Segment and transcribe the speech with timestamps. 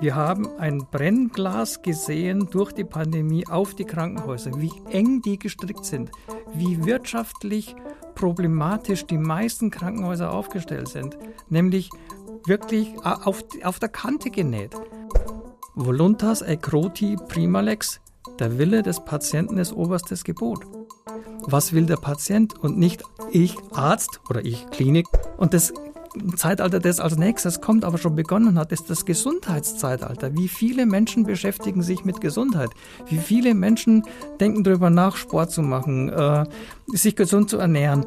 [0.00, 5.84] Wir haben ein Brennglas gesehen durch die Pandemie auf die Krankenhäuser, wie eng die gestrickt
[5.84, 6.12] sind,
[6.54, 7.74] wie wirtschaftlich
[8.14, 11.90] problematisch die meisten Krankenhäuser aufgestellt sind, nämlich
[12.46, 14.76] wirklich auf, auf der Kante genäht.
[15.74, 18.00] Voluntas ecroti prima lex.
[18.38, 20.64] Der Wille des Patienten ist oberstes Gebot.
[21.40, 25.06] Was will der Patient und nicht ich Arzt oder ich Klinik?
[25.38, 25.72] Und das
[26.36, 30.34] Zeitalter, das als nächstes kommt, aber schon begonnen hat, ist das Gesundheitszeitalter.
[30.34, 32.70] Wie viele Menschen beschäftigen sich mit Gesundheit?
[33.06, 34.04] Wie viele Menschen
[34.40, 36.44] denken darüber nach, Sport zu machen, äh,
[36.88, 38.06] sich gesund zu ernähren?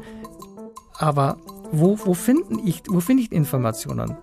[0.98, 1.38] Aber
[1.72, 4.16] wo, wo, finden ich, wo finde ich Informationen?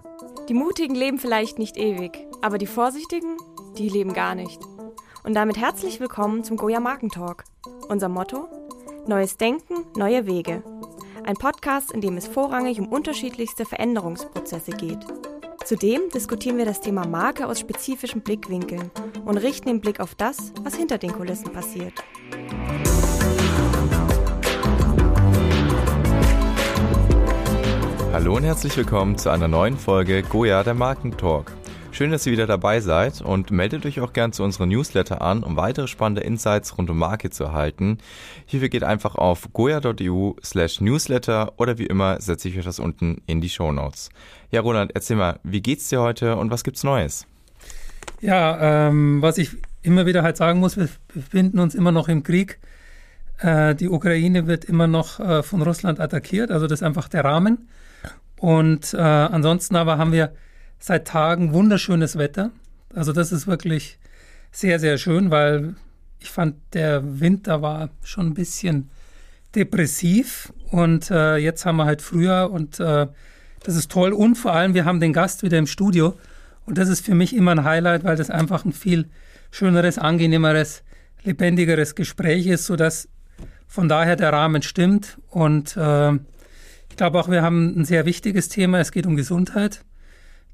[0.48, 3.38] Die Mutigen leben vielleicht nicht ewig, aber die Vorsichtigen,
[3.78, 4.60] die leben gar nicht.
[5.24, 7.44] Und damit herzlich willkommen zum Goya Markentalk.
[7.88, 8.48] Unser Motto?
[9.08, 10.64] Neues Denken, neue Wege.
[11.30, 14.98] Ein Podcast, in dem es vorrangig um unterschiedlichste Veränderungsprozesse geht.
[15.64, 18.90] Zudem diskutieren wir das Thema Marke aus spezifischen Blickwinkeln
[19.26, 21.94] und richten den Blick auf das, was hinter den Kulissen passiert.
[28.12, 31.54] Hallo und herzlich willkommen zu einer neuen Folge Goya der Markentalk.
[31.92, 35.44] Schön, dass ihr wieder dabei seid und meldet euch auch gern zu unserem Newsletter an,
[35.44, 37.98] um weitere spannende Insights rund um Marke zu erhalten.
[38.46, 43.22] Hierfür geht einfach auf goya.eu slash newsletter oder wie immer setze ich euch das unten
[43.26, 44.10] in die Show Notes.
[44.52, 47.26] Ja, Roland, erzähl mal, wie geht's dir heute und was gibt's Neues?
[48.22, 52.24] Ja, ähm, was ich immer wieder halt sagen muss, wir befinden uns immer noch im
[52.24, 52.60] Krieg.
[53.40, 57.26] Äh, die Ukraine wird immer noch äh, von Russland attackiert, also das ist einfach der
[57.26, 57.68] Rahmen.
[58.38, 60.34] Und äh, ansonsten aber haben wir
[60.80, 62.52] seit Tagen wunderschönes Wetter.
[62.94, 64.00] Also das ist wirklich
[64.52, 65.76] sehr, sehr schön, weil
[66.20, 68.90] ich fand, der Winter war schon ein bisschen
[69.56, 73.08] depressiv und äh, jetzt haben wir halt früher und äh,
[73.64, 74.14] das ist toll.
[74.14, 76.18] Und vor allem, wir haben den Gast wieder im Studio
[76.66, 79.10] und das ist für mich immer ein Highlight, weil das einfach ein viel
[79.52, 80.84] schöneres, angenehmeres,
[81.24, 83.08] lebendigeres Gespräch ist, sodass
[83.68, 86.18] von daher der Rahmen stimmt und äh,
[87.00, 88.80] glaube auch, wir haben ein sehr wichtiges Thema.
[88.80, 89.86] Es geht um Gesundheit.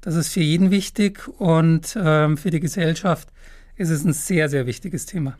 [0.06, 3.28] Das ist für jeden wichtig und ähm, für die Gesellschaft
[3.74, 5.36] ist es ein sehr, sehr wichtiges Thema.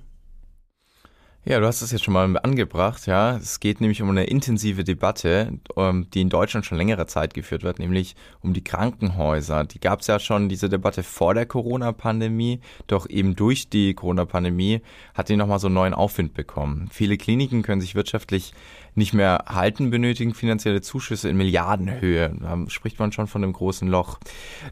[1.48, 3.36] Ja, du hast es jetzt schon mal angebracht, ja.
[3.36, 7.62] Es geht nämlich um eine intensive Debatte, ähm, die in Deutschland schon längere Zeit geführt
[7.62, 9.62] wird, nämlich um die Krankenhäuser.
[9.62, 12.58] Die gab es ja schon, diese Debatte vor der Corona-Pandemie,
[12.88, 14.80] doch eben durch die Corona-Pandemie
[15.14, 16.88] hat die nochmal so einen neuen Aufwind bekommen.
[16.90, 18.52] Viele Kliniken können sich wirtschaftlich
[18.96, 22.34] nicht mehr halten, benötigen finanzielle Zuschüsse in Milliardenhöhe.
[22.40, 24.18] Da spricht man schon von einem großen Loch.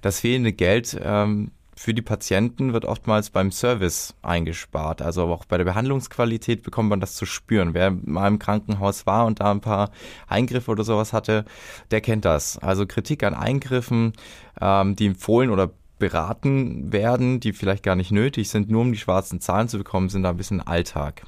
[0.02, 5.02] Das fehlende Geld ähm, für die Patienten wird oftmals beim Service eingespart.
[5.02, 7.74] Also auch bei der Behandlungsqualität bekommt man das zu spüren.
[7.74, 9.90] Wer mal im Krankenhaus war und da ein paar
[10.26, 11.44] Eingriffe oder sowas hatte,
[11.90, 12.58] der kennt das.
[12.58, 14.12] Also Kritik an Eingriffen,
[14.60, 18.98] ähm, die empfohlen oder beraten werden, die vielleicht gar nicht nötig sind, nur um die
[18.98, 21.24] schwarzen Zahlen zu bekommen, sind da ein bisschen Alltag.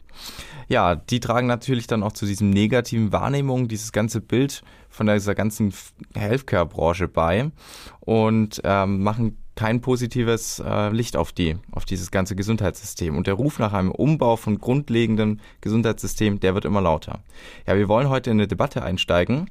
[0.68, 5.34] Ja, die tragen natürlich dann auch zu diesem negativen Wahrnehmung, dieses ganze Bild von dieser
[5.34, 5.72] ganzen
[6.14, 7.50] Healthcare-Branche bei
[8.00, 13.16] und ähm, machen kein positives äh, Licht auf die, auf dieses ganze Gesundheitssystem.
[13.16, 17.24] Und der Ruf nach einem Umbau von grundlegendem Gesundheitssystem, der wird immer lauter.
[17.66, 19.50] Ja, wir wollen heute in eine Debatte einsteigen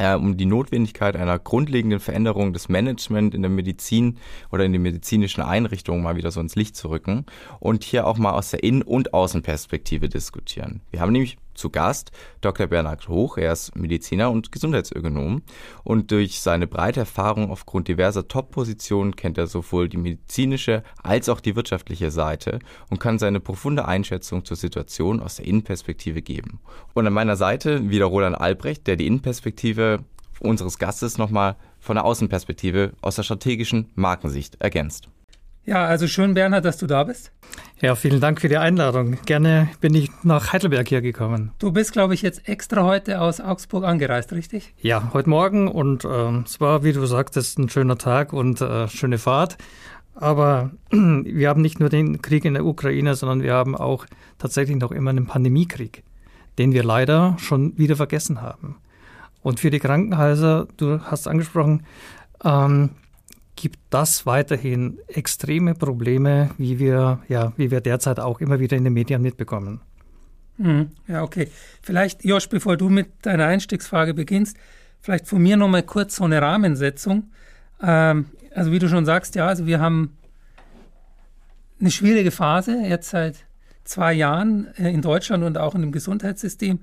[0.00, 4.18] äh, um die Notwendigkeit einer grundlegenden Veränderung des Management in der Medizin
[4.50, 7.26] oder in den medizinischen Einrichtungen mal wieder so ins Licht zu rücken
[7.58, 10.80] und hier auch mal aus der Innen- und Außenperspektive diskutieren.
[10.90, 12.10] Wir haben nämlich zu Gast
[12.40, 12.66] Dr.
[12.66, 13.36] Bernhard Hoch.
[13.36, 15.42] Er ist Mediziner und Gesundheitsökonom.
[15.84, 21.40] Und durch seine breite Erfahrung aufgrund diverser Top-Positionen kennt er sowohl die medizinische als auch
[21.40, 26.60] die wirtschaftliche Seite und kann seine profunde Einschätzung zur Situation aus der Innenperspektive geben.
[26.94, 30.04] Und an meiner Seite wieder Roland Albrecht, der die Innenperspektive
[30.40, 35.08] unseres Gastes nochmal von der Außenperspektive aus der strategischen Markensicht ergänzt.
[35.64, 37.32] Ja, also schön, Bernhard, dass du da bist.
[37.80, 39.18] Ja, vielen Dank für die Einladung.
[39.26, 41.52] Gerne bin ich nach Heidelberg hier gekommen.
[41.58, 44.74] Du bist, glaube ich, jetzt extra heute aus Augsburg angereist, richtig?
[44.80, 48.88] Ja, heute Morgen und äh, es war, wie du sagtest, ein schöner Tag und äh,
[48.88, 49.58] schöne Fahrt.
[50.14, 54.06] Aber wir haben nicht nur den Krieg in der Ukraine, sondern wir haben auch
[54.38, 56.04] tatsächlich noch immer einen Pandemiekrieg,
[56.58, 58.76] den wir leider schon wieder vergessen haben.
[59.42, 61.84] Und für die Krankenhäuser, du hast angesprochen,
[62.44, 62.90] ähm,
[63.60, 68.84] gibt das weiterhin extreme Probleme, wie wir, ja, wie wir derzeit auch immer wieder in
[68.84, 69.80] den Medien mitbekommen.
[70.56, 70.90] Mhm.
[71.06, 71.48] Ja, okay.
[71.82, 74.56] Vielleicht, Josh, bevor du mit deiner Einstiegsfrage beginnst,
[75.00, 77.30] vielleicht von mir nochmal kurz so eine Rahmensetzung.
[77.82, 80.16] Ähm, also wie du schon sagst, ja, also wir haben
[81.80, 83.36] eine schwierige Phase jetzt seit
[83.84, 86.80] zwei Jahren äh, in Deutschland und auch in dem Gesundheitssystem.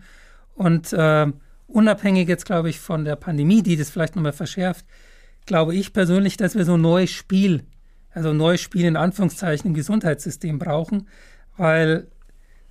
[0.53, 1.27] Und äh,
[1.67, 4.85] unabhängig jetzt, glaube ich, von der Pandemie, die das vielleicht nochmal verschärft,
[5.47, 7.63] glaube ich persönlich, dass wir so ein neues Spiel
[8.17, 11.07] also neues Spiel in Anführungszeichen im Gesundheitssystem brauchen,
[11.55, 12.07] weil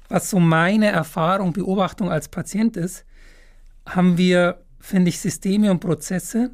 [0.09, 3.05] was so meine Erfahrung, Beobachtung als Patient ist,
[3.87, 6.51] haben wir, finde ich, Systeme und Prozesse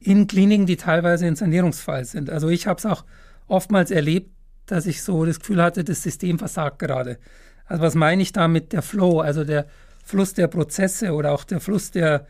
[0.00, 2.30] in Kliniken, die teilweise in Sanierungsfall sind.
[2.30, 3.04] Also ich habe es auch
[3.46, 4.30] oftmals erlebt,
[4.66, 7.18] dass ich so das Gefühl hatte, das System versagt gerade.
[7.66, 8.72] Also was meine ich damit?
[8.72, 9.66] Der Flow, also der
[10.04, 12.26] Fluss der Prozesse oder auch der Fluss der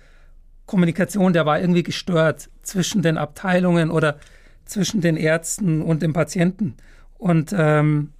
[0.70, 4.18] Kommunikation, der war irgendwie gestört zwischen den Abteilungen oder
[4.66, 6.76] zwischen den Ärzten und dem Patienten.
[7.18, 8.12] Und ähm,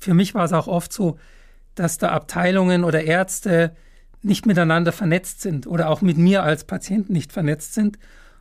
[0.00, 1.20] für mich war es auch oft so,
[1.76, 3.76] dass da Abteilungen oder Ärzte
[4.22, 8.00] nicht miteinander vernetzt sind oder auch mit mir als Patient nicht vernetzt sind.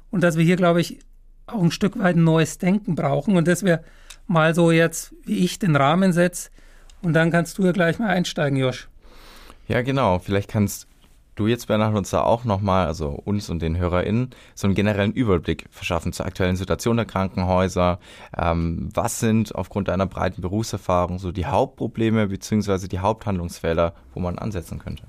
[0.10, 0.98] Und dass wir hier, glaube ich,
[1.46, 3.38] auch ein Stück weit ein neues Denken brauchen.
[3.38, 3.84] Und das wäre
[4.26, 6.50] mal so jetzt, wie ich den Rahmen setze.
[7.04, 8.88] Und dann kannst du ja gleich mal einsteigen, Josh.
[9.68, 10.18] Ja, genau.
[10.18, 10.88] Vielleicht kannst
[11.36, 15.14] du jetzt, Bernhard, uns da auch nochmal, also uns und den HörerInnen, so einen generellen
[15.14, 18.00] Überblick verschaffen zur aktuellen Situation der Krankenhäuser.
[18.38, 22.88] Ähm, was sind aufgrund deiner breiten Berufserfahrung so die Hauptprobleme bzw.
[22.88, 25.04] die Haupthandlungsfelder, wo man ansetzen könnte?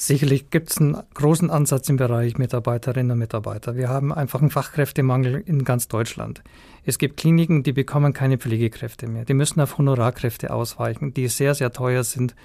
[0.00, 3.74] Sicherlich gibt es einen großen Ansatz im Bereich Mitarbeiterinnen und Mitarbeiter.
[3.74, 6.44] Wir haben einfach einen Fachkräftemangel in ganz Deutschland.
[6.84, 9.24] Es gibt Kliniken, die bekommen keine Pflegekräfte mehr.
[9.24, 12.36] Die müssen auf Honorarkräfte ausweichen, die sehr, sehr teuer sind,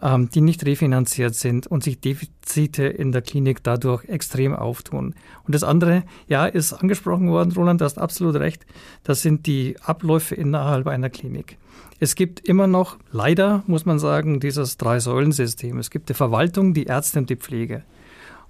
[0.00, 5.14] ähm, die nicht refinanziert sind und sich Defizite in der Klinik dadurch extrem auftun.
[5.46, 8.64] Und das andere, ja, ist angesprochen worden, Roland, du hast absolut recht,
[9.02, 11.58] das sind die Abläufe innerhalb einer Klinik.
[12.00, 15.78] Es gibt immer noch, leider muss man sagen, dieses Drei-Säulen-System.
[15.78, 17.82] Es gibt die Verwaltung, die Ärzte und die Pflege.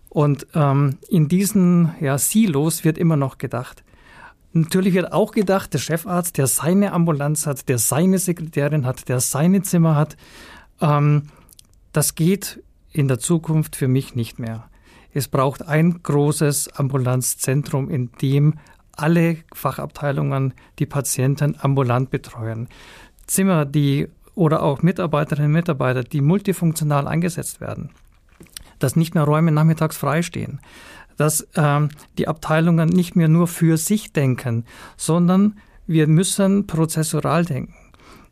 [0.08, 3.82] Und ähm, in diesen ja, Silos wird immer noch gedacht.
[4.52, 9.18] Natürlich wird auch gedacht, der Chefarzt, der seine Ambulanz hat, der seine Sekretärin hat, der
[9.18, 10.16] seine Zimmer hat,
[10.80, 11.30] ähm,
[11.92, 12.62] das geht
[12.92, 14.68] in der Zukunft für mich nicht mehr.
[15.12, 18.54] Es braucht ein großes Ambulanzzentrum, in dem
[18.96, 22.68] alle Fachabteilungen die Patienten ambulant betreuen.
[23.26, 27.90] Zimmer, die oder auch Mitarbeiterinnen und Mitarbeiter, die multifunktional eingesetzt werden.
[28.78, 30.60] Dass nicht mehr Räume nachmittags freistehen.
[31.16, 34.64] Dass ähm, die Abteilungen nicht mehr nur für sich denken,
[34.96, 37.74] sondern wir müssen prozessural denken.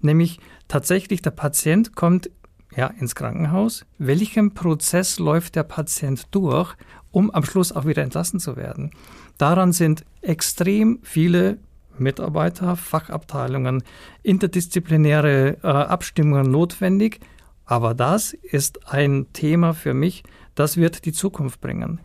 [0.00, 2.30] Nämlich tatsächlich der Patient kommt
[2.76, 3.84] ja, ins Krankenhaus.
[3.98, 6.74] Welchen Prozess läuft der Patient durch,
[7.10, 8.90] um am Schluss auch wieder entlassen zu werden?
[9.38, 11.58] Daran sind extrem viele
[11.98, 13.82] Mitarbeiter, Fachabteilungen,
[14.22, 17.20] interdisziplinäre äh, Abstimmungen notwendig.
[17.64, 20.24] Aber das ist ein Thema für mich,
[20.54, 22.00] das wird die Zukunft bringen.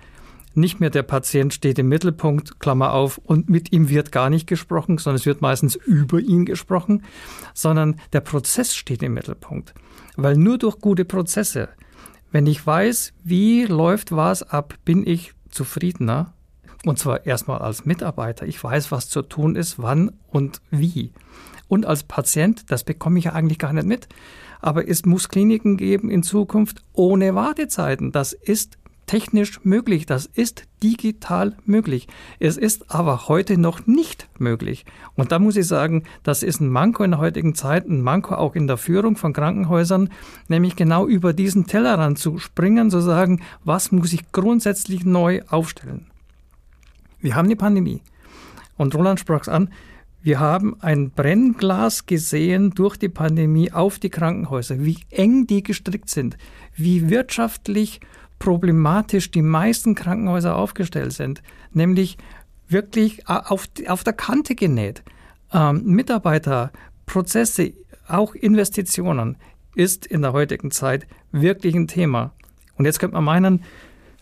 [0.54, 4.48] Nicht mehr der Patient steht im Mittelpunkt, Klammer auf, und mit ihm wird gar nicht
[4.48, 7.04] gesprochen, sondern es wird meistens über ihn gesprochen,
[7.54, 9.76] sondern der Prozess steht im Mittelpunkt.
[10.16, 11.70] Weil nur durch gute Prozesse,
[12.32, 16.34] wenn ich weiß, wie läuft was ab, bin ich zufriedener
[16.86, 18.46] und zwar erstmal als Mitarbeiter.
[18.46, 21.12] Ich weiß, was zu tun ist, wann und wie.
[21.68, 24.08] Und als Patient, das bekomme ich ja eigentlich gar nicht mit.
[24.62, 28.12] Aber es muss Kliniken geben in Zukunft ohne Wartezeiten.
[28.12, 32.08] Das ist technisch möglich, das ist digital möglich.
[32.40, 34.86] Es ist aber heute noch nicht möglich.
[35.16, 38.36] Und da muss ich sagen, das ist ein Manko in der heutigen Zeit, ein Manko
[38.36, 40.10] auch in der Führung von Krankenhäusern,
[40.50, 46.06] nämlich genau über diesen Tellerrand zu springen, zu sagen, was muss ich grundsätzlich neu aufstellen.
[47.20, 48.02] Wir haben eine Pandemie.
[48.78, 49.70] Und Roland sprach es an,
[50.22, 56.10] wir haben ein Brennglas gesehen durch die Pandemie auf die Krankenhäuser, wie eng die gestrickt
[56.10, 56.38] sind,
[56.76, 58.02] wie wirtschaftlich
[58.40, 62.18] problematisch die meisten Krankenhäuser aufgestellt sind, nämlich
[62.68, 65.04] wirklich auf, auf der Kante genäht.
[65.54, 66.72] Ähm, Mitarbeiter,
[67.06, 67.74] Prozesse,
[68.08, 69.38] auch Investitionen
[69.76, 72.34] ist in der heutigen Zeit wirklich ein Thema.
[72.76, 73.64] Und jetzt könnte man meinen,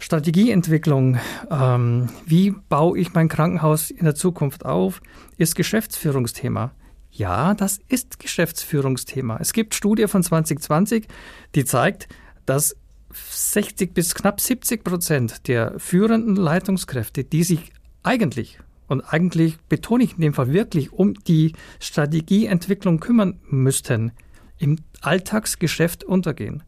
[0.05, 1.17] Strategieentwicklung,
[1.49, 5.01] ähm, wie baue ich mein Krankenhaus in der Zukunft auf,
[5.37, 6.73] ist Geschäftsführungsthema.
[7.09, 9.39] Ja, das ist Geschäftsführungsthema.
[9.41, 11.07] Es gibt Studie von 2020,
[11.55, 12.07] die zeigt,
[12.45, 12.75] dass
[13.09, 17.71] 60 bis knapp 70 Prozent der führenden Leitungskräfte, die sich
[18.03, 24.11] eigentlich und eigentlich betone ich in dem Fall wirklich um die Strategieentwicklung kümmern müssten,
[24.59, 26.61] im Alltagsgeschäft untergehen.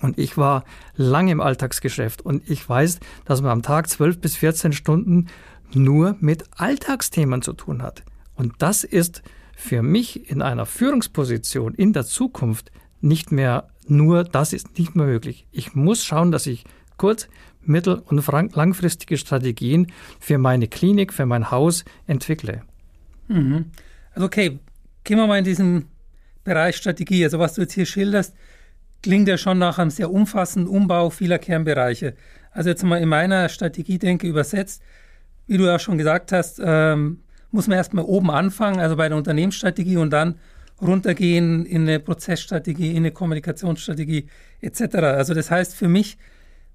[0.00, 0.64] Und ich war
[0.94, 5.26] lange im Alltagsgeschäft und ich weiß, dass man am Tag 12 bis 14 Stunden
[5.72, 8.04] nur mit Alltagsthemen zu tun hat.
[8.34, 9.22] Und das ist
[9.56, 15.06] für mich in einer Führungsposition in der Zukunft nicht mehr nur, das ist nicht mehr
[15.06, 15.46] möglich.
[15.50, 16.64] Ich muss schauen, dass ich
[16.96, 17.28] kurz-,
[17.62, 22.62] mittel- und langfristige Strategien für meine Klinik, für mein Haus entwickle.
[23.28, 23.66] Mhm.
[24.12, 24.58] Also okay,
[25.04, 25.86] gehen wir mal in diesen
[26.44, 27.24] Bereich Strategie.
[27.24, 28.34] Also was du jetzt hier schilderst,
[29.02, 32.14] klingt ja schon nach einem sehr umfassenden Umbau vieler Kernbereiche.
[32.50, 34.82] Also jetzt mal in meiner Strategie denke übersetzt,
[35.46, 39.16] wie du ja schon gesagt hast, ähm, muss man erstmal oben anfangen, also bei der
[39.16, 40.34] Unternehmensstrategie und dann
[40.80, 44.28] runtergehen in eine Prozessstrategie, in eine Kommunikationsstrategie
[44.60, 44.96] etc.
[44.96, 46.18] Also das heißt für mich,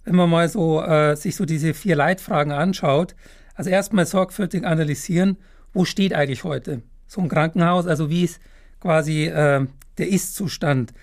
[0.04, 3.16] wenn man mal so äh, sich so diese vier Leitfragen anschaut,
[3.56, 5.38] also erstmal sorgfältig analysieren,
[5.74, 8.42] wo steht eigentlich heute so ein Krankenhaus, also wie ist
[8.80, 9.66] quasi äh,
[9.98, 10.94] der Ist-Zustand.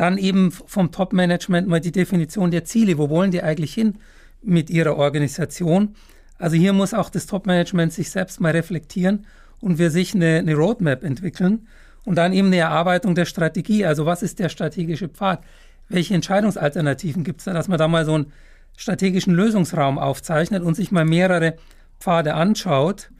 [0.00, 3.98] Dann eben vom Top-Management mal die Definition der Ziele, wo wollen die eigentlich hin
[4.40, 5.94] mit ihrer Organisation.
[6.38, 9.26] Also hier muss auch das Top-Management sich selbst mal reflektieren
[9.60, 11.68] und für sich eine, eine Roadmap entwickeln
[12.06, 13.84] und dann eben eine Erarbeitung der Strategie.
[13.84, 15.44] Also was ist der strategische Pfad?
[15.90, 18.32] Welche Entscheidungsalternativen gibt es da, dass man da mal so einen
[18.78, 21.56] strategischen Lösungsraum aufzeichnet und sich mal mehrere
[21.98, 23.10] Pfade anschaut,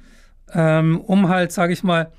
[0.54, 2.10] ähm, um halt, sage ich mal,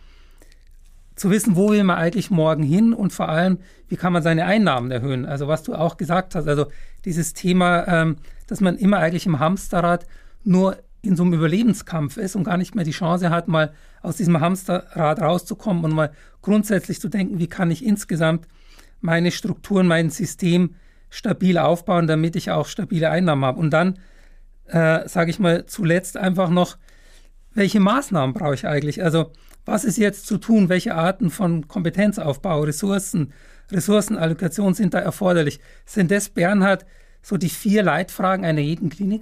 [1.22, 4.46] zu wissen, wo will man eigentlich morgen hin und vor allem, wie kann man seine
[4.46, 5.28] Einnahmen erhöhen.
[5.28, 6.66] Also was du auch gesagt hast, also
[7.06, 8.16] dieses Thema, ähm,
[8.48, 10.08] dass man immer eigentlich im Hamsterrad
[10.44, 14.18] nur in so einem Überlebenskampf ist und gar nicht mehr die Chance hat, mal aus
[14.18, 16.12] diesem Hamsterrad rauszukommen und mal
[16.42, 18.48] grundsätzlich zu denken, wie kann ich insgesamt
[19.00, 20.74] meine Strukturen, mein System
[21.12, 23.60] stabil aufbauen, damit ich auch stabile Einnahmen habe.
[23.60, 24.00] Und dann,
[24.66, 26.78] äh, sage ich mal, zuletzt einfach noch,
[27.54, 29.04] welche Maßnahmen brauche ich eigentlich?
[29.04, 29.32] Also
[29.66, 30.70] was ist jetzt zu tun?
[30.70, 33.34] Welche Arten von Kompetenzaufbau, Ressourcen,
[33.72, 35.60] Ressourcenallokation sind da erforderlich?
[35.86, 36.86] Sind das, Bernhard,
[37.22, 39.22] so die vier Leitfragen einer jeden Klinik?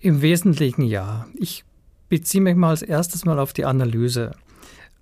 [0.00, 1.26] Im Wesentlichen ja.
[1.34, 1.64] Ich
[2.08, 4.32] beziehe mich mal als erstes mal auf die Analyse.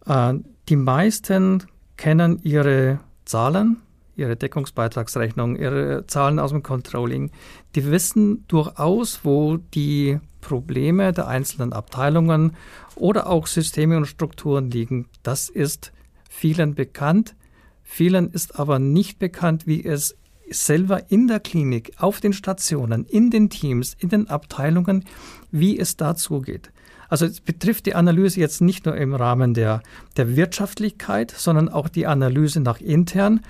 [0.07, 0.35] Äh,
[0.69, 1.65] die meisten
[1.97, 3.79] kennen ihre Zahlen,
[4.17, 7.31] ihre Deckungsbeitragsrechnung, ihre Zahlen aus dem Controlling.
[7.75, 12.57] Die wissen durchaus, wo die Probleme der einzelnen Abteilungen
[12.95, 15.09] oder auch Systeme und Strukturen liegen.
[15.23, 15.93] Das ist
[16.29, 17.35] vielen bekannt.
[17.83, 20.17] Vielen ist aber nicht bekannt, wie es
[20.51, 25.05] selber in der Klinik, auf den Stationen, in den Teams, in den Abteilungen,
[25.51, 26.71] wie es dazu geht.
[27.09, 29.83] Also es betrifft die Analyse jetzt nicht nur im Rahmen der,
[30.17, 33.41] der Wirtschaftlichkeit, sondern auch die Analyse nach intern.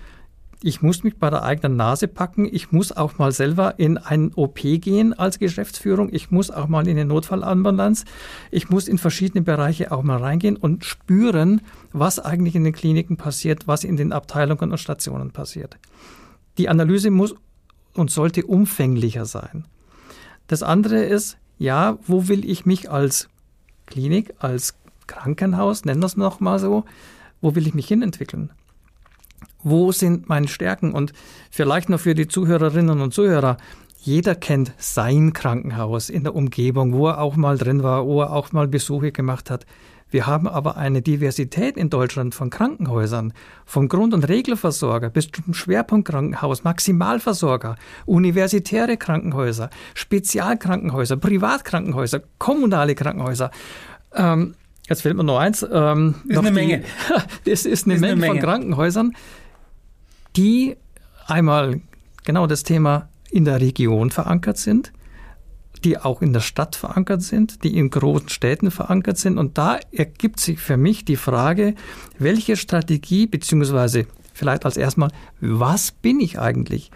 [0.67, 2.49] Ich muss mich bei der eigenen Nase packen.
[2.51, 6.09] Ich muss auch mal selber in ein OP gehen als Geschäftsführung.
[6.11, 8.07] Ich muss auch mal in eine Notfallambulanz.
[8.51, 11.61] Ich muss in verschiedene Bereiche auch mal reingehen und spüren,
[11.93, 15.77] was eigentlich in den Kliniken passiert, was in den Abteilungen und Stationen passiert.
[16.57, 17.35] Die Analyse muss
[17.93, 19.67] und sollte umfänglicher sein.
[20.47, 23.29] Das andere ist, ja, wo will ich mich als
[23.85, 24.77] Klinik, als
[25.09, 26.87] Krankenhaus, nennen wir es nochmal so,
[27.43, 28.49] wo will ich mich hinentwickeln?
[29.65, 30.93] Wo sind meine Stärken?
[30.93, 31.13] Und
[31.51, 33.57] vielleicht noch für die Zuhörerinnen und Zuhörer,
[33.99, 38.33] jeder kennt sein Krankenhaus in der Umgebung, wo er auch mal drin war, wo er
[38.33, 39.65] auch mal Besuche gemacht hat.
[40.15, 43.33] Wir haben aber eine Diversität in Deutschland von Krankenhäusern,
[43.65, 47.75] vom Grund- und Regelversorger bis zum Schwerpunktkrankenhaus, Maximalversorger,
[48.07, 53.51] universitäre Krankenhäuser, Spezialkrankenhäuser, Privatkrankenhäuser, kommunale Krankenhäuser.
[54.15, 54.55] Ähm,
[54.89, 55.67] jetzt fällt mir noch eins.
[55.69, 56.85] Ähm, ist eine die, Menge.
[57.47, 59.17] das ist eine, ist Menge, eine Menge von Krankenhäusern,
[60.37, 60.77] die
[61.27, 61.81] einmal
[62.25, 64.93] genau das Thema in der Region verankert sind,
[65.85, 69.39] die auch in der Stadt verankert sind, die in großen Städten verankert sind.
[69.39, 71.75] Und da ergibt sich für mich die Frage,
[72.19, 75.11] welche Strategie, beziehungsweise vielleicht als erstmal,
[75.41, 76.91] was bin ich eigentlich?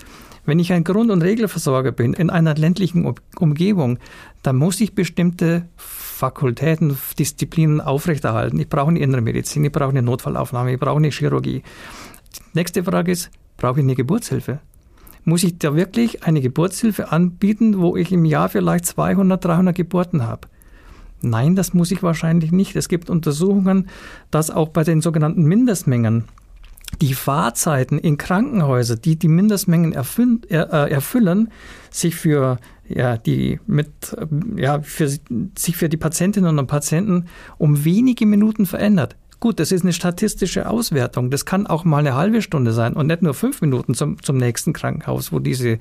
[0.46, 3.98] Wenn ich ein Grund- und Regelversorger bin in einer ländlichen Umgebung,
[4.42, 8.58] dann muss ich bestimmte Fakultäten, Disziplinen aufrechterhalten.
[8.58, 11.62] Ich brauche eine innere Medizin, ich brauche eine Notfallaufnahme, ich brauche eine Chirurgie.
[12.54, 14.60] Nächste Frage ist, brauche ich eine Geburtshilfe?
[15.28, 20.26] muss ich da wirklich eine Geburtshilfe anbieten, wo ich im Jahr vielleicht 200, 300 Geburten
[20.26, 20.48] habe?
[21.20, 22.76] Nein, das muss ich wahrscheinlich nicht.
[22.76, 23.88] Es gibt Untersuchungen,
[24.30, 26.24] dass auch bei den sogenannten Mindestmengen
[27.02, 31.50] die Fahrzeiten in Krankenhäuser, die die Mindestmengen erfüllen, äh, erfüllen
[31.90, 34.16] sich für ja, die mit,
[34.56, 37.26] ja, für, sich für die Patientinnen und Patienten
[37.58, 39.16] um wenige Minuten verändert.
[39.40, 41.30] Gut, das ist eine statistische Auswertung.
[41.30, 44.36] Das kann auch mal eine halbe Stunde sein und nicht nur fünf Minuten zum, zum
[44.36, 45.78] nächsten Krankenhaus, wo diese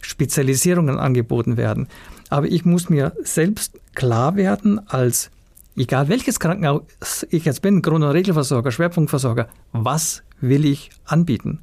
[0.00, 1.86] Spezialisierungen angeboten werden.
[2.30, 5.30] Aber ich muss mir selbst klar werden, als
[5.76, 6.82] egal welches Krankenhaus
[7.30, 11.60] ich jetzt bin, Grund- und Regelversorger, Schwerpunktversorger, was will ich anbieten?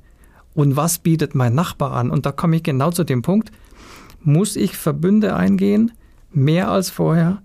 [0.54, 2.10] Und was bietet mein Nachbar an?
[2.10, 3.52] Und da komme ich genau zu dem Punkt,
[4.22, 5.92] muss ich Verbünde eingehen,
[6.32, 7.42] mehr als vorher?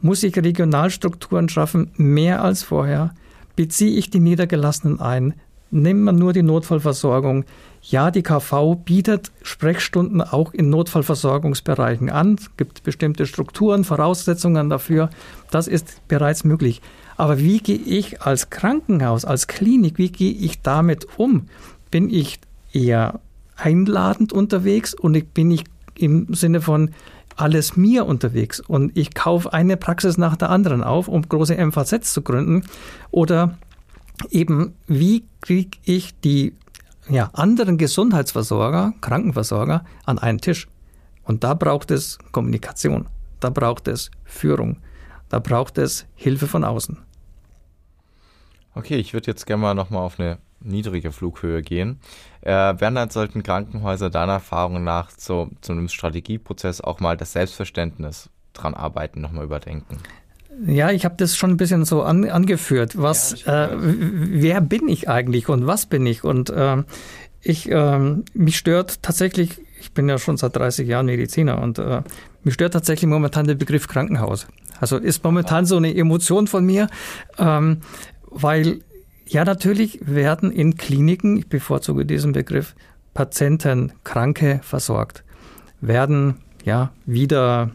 [0.00, 3.14] Muss ich Regionalstrukturen schaffen, mehr als vorher?
[3.56, 5.34] Beziehe ich die Niedergelassenen ein?
[5.70, 7.44] Nimmt man nur die Notfallversorgung?
[7.82, 12.36] Ja, die KV bietet Sprechstunden auch in Notfallversorgungsbereichen an.
[12.38, 15.10] Es gibt bestimmte Strukturen, Voraussetzungen dafür.
[15.50, 16.80] Das ist bereits möglich.
[17.16, 21.48] Aber wie gehe ich als Krankenhaus, als Klinik, wie gehe ich damit um?
[21.90, 22.38] Bin ich
[22.72, 23.20] eher
[23.56, 25.64] einladend unterwegs und bin ich
[25.96, 26.90] im Sinne von
[27.38, 32.12] alles mir unterwegs und ich kaufe eine Praxis nach der anderen auf, um große MVZs
[32.12, 32.64] zu gründen?
[33.10, 33.56] Oder
[34.30, 36.54] eben, wie kriege ich die
[37.08, 40.68] ja, anderen Gesundheitsversorger, Krankenversorger an einen Tisch?
[41.22, 43.06] Und da braucht es Kommunikation,
[43.40, 44.78] da braucht es Führung,
[45.28, 46.98] da braucht es Hilfe von außen.
[48.74, 52.00] Okay, ich würde jetzt gerne mal nochmal auf eine niedrige Flughöhe gehen.
[52.40, 58.30] Äh, Bernhard, sollten Krankenhäuser deiner Erfahrung nach zu, zu einem Strategieprozess auch mal das Selbstverständnis
[58.52, 59.98] dran arbeiten, nochmal überdenken?
[60.66, 63.00] Ja, ich habe das schon ein bisschen so an, angeführt.
[63.00, 66.24] Was, ja, äh, wer bin ich eigentlich und was bin ich?
[66.24, 66.82] Und äh,
[67.40, 72.02] ich, äh, mich stört tatsächlich, ich bin ja schon seit 30 Jahren Mediziner und äh,
[72.42, 74.48] mich stört tatsächlich momentan der Begriff Krankenhaus.
[74.80, 76.88] Also ist momentan so eine Emotion von mir,
[77.38, 77.78] ähm,
[78.30, 78.80] weil
[79.28, 82.74] ja, natürlich werden in Kliniken, ich bevorzuge diesen Begriff,
[83.14, 85.24] Patienten, Kranke versorgt,
[85.80, 87.70] werden ja wieder,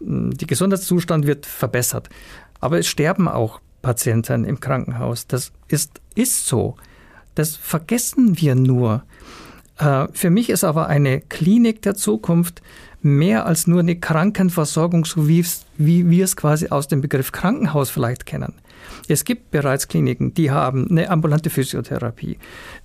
[0.00, 2.08] hm, die Gesundheitszustand wird verbessert.
[2.60, 5.26] Aber es sterben auch Patienten im Krankenhaus.
[5.26, 6.76] Das ist, ist so.
[7.34, 9.02] Das vergessen wir nur.
[9.78, 12.62] Äh, für mich ist aber eine Klinik der Zukunft
[13.04, 15.44] mehr als nur eine Krankenversorgung, so wie,
[15.76, 18.54] wie wir es quasi aus dem Begriff Krankenhaus vielleicht kennen.
[19.08, 22.38] Es gibt bereits Kliniken, die haben eine ambulante Physiotherapie,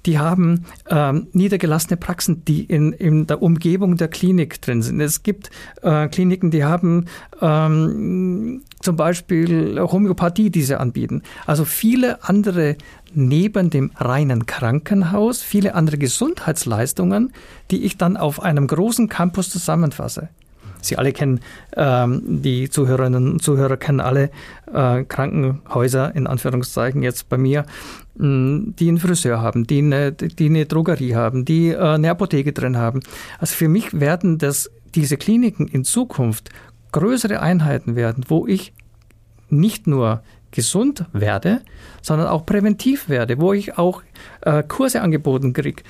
[0.05, 4.99] die haben ähm, niedergelassene Praxen, die in, in der Umgebung der Klinik drin sind.
[5.01, 5.49] Es gibt
[5.81, 7.05] äh, Kliniken, die haben
[7.41, 11.23] ähm, zum Beispiel Homöopathie, die sie anbieten.
[11.45, 12.77] Also viele andere
[13.13, 17.33] neben dem reinen Krankenhaus, viele andere Gesundheitsleistungen,
[17.71, 20.29] die ich dann auf einem großen Campus zusammenfasse.
[20.81, 21.41] Sie alle kennen,
[21.75, 24.31] ähm, die Zuhörerinnen und Zuhörer kennen alle
[24.73, 27.65] äh, Krankenhäuser, in Anführungszeichen jetzt bei mir,
[28.15, 32.09] mh, mm, die einen Friseur haben, die eine, die eine Drogerie haben, die äh, eine
[32.09, 33.01] Apotheke drin haben.
[33.39, 36.49] Also für mich werden das, diese Kliniken in Zukunft
[36.91, 38.73] größere Einheiten werden, wo ich
[39.49, 41.61] nicht nur gesund werde,
[42.01, 44.01] sondern auch präventiv werde, wo ich auch
[44.41, 45.83] äh, Kurse angeboten kriege,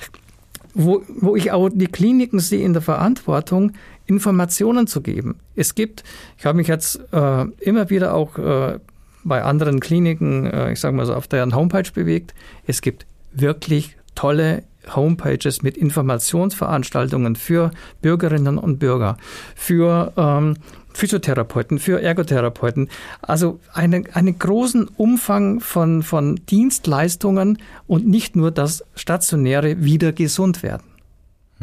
[0.74, 3.72] wo, wo ich auch die Kliniken sehe in der Verantwortung,
[4.06, 5.36] Informationen zu geben.
[5.54, 6.02] Es gibt,
[6.36, 8.78] ich habe mich jetzt äh, immer wieder auch äh,
[9.24, 12.34] bei anderen Kliniken, äh, ich sage mal so, auf deren Homepage bewegt.
[12.66, 17.70] Es gibt wirklich tolle Homepages mit Informationsveranstaltungen für
[18.02, 19.16] Bürgerinnen und Bürger,
[19.54, 20.56] für ähm,
[20.92, 22.88] Physiotherapeuten, für Ergotherapeuten.
[23.22, 30.62] Also eine, einen großen Umfang von, von Dienstleistungen und nicht nur das stationäre wieder gesund
[30.62, 30.89] werden.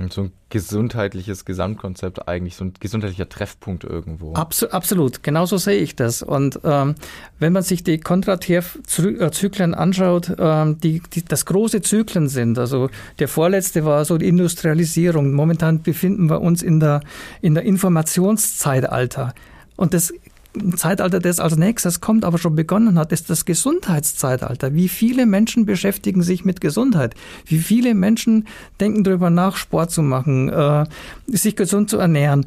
[0.10, 4.34] So ein gesundheitliches Gesamtkonzept eigentlich, so ein gesundheitlicher Treffpunkt irgendwo.
[4.34, 5.24] Absolut, absolut.
[5.24, 6.22] genauso sehe ich das.
[6.22, 6.94] Und ähm,
[7.40, 13.28] wenn man sich die Kontratiev-Zyklen anschaut, ähm, die, die das große Zyklen sind, also der
[13.28, 15.34] vorletzte war so die Industrialisierung.
[15.34, 17.02] Momentan befinden wir uns in der,
[17.42, 19.34] in der Informationszeitalter.
[19.78, 20.14] Und das
[20.78, 24.74] Zeitalter, das als nächstes kommt, aber schon begonnen hat, ist das Gesundheitszeitalter.
[24.74, 27.16] Wie viele Menschen beschäftigen sich mit Gesundheit?
[27.46, 28.48] Wie viele Menschen
[28.80, 30.86] denken darüber nach, Sport zu machen, äh,
[31.28, 32.46] sich gesund zu ernähren?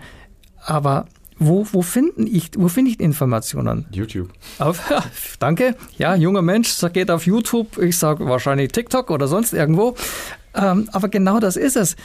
[0.65, 1.07] Aber
[1.39, 3.87] wo, wo, finden ich, wo finde ich Informationen?
[3.93, 4.31] YouTube.
[4.59, 5.03] Auf, ja,
[5.39, 5.75] danke.
[5.97, 7.79] Ja, junger Mensch, geht auf YouTube.
[7.79, 9.97] Ich sage wahrscheinlich TikTok oder sonst irgendwo.
[10.55, 11.97] Ähm, aber genau das ist es.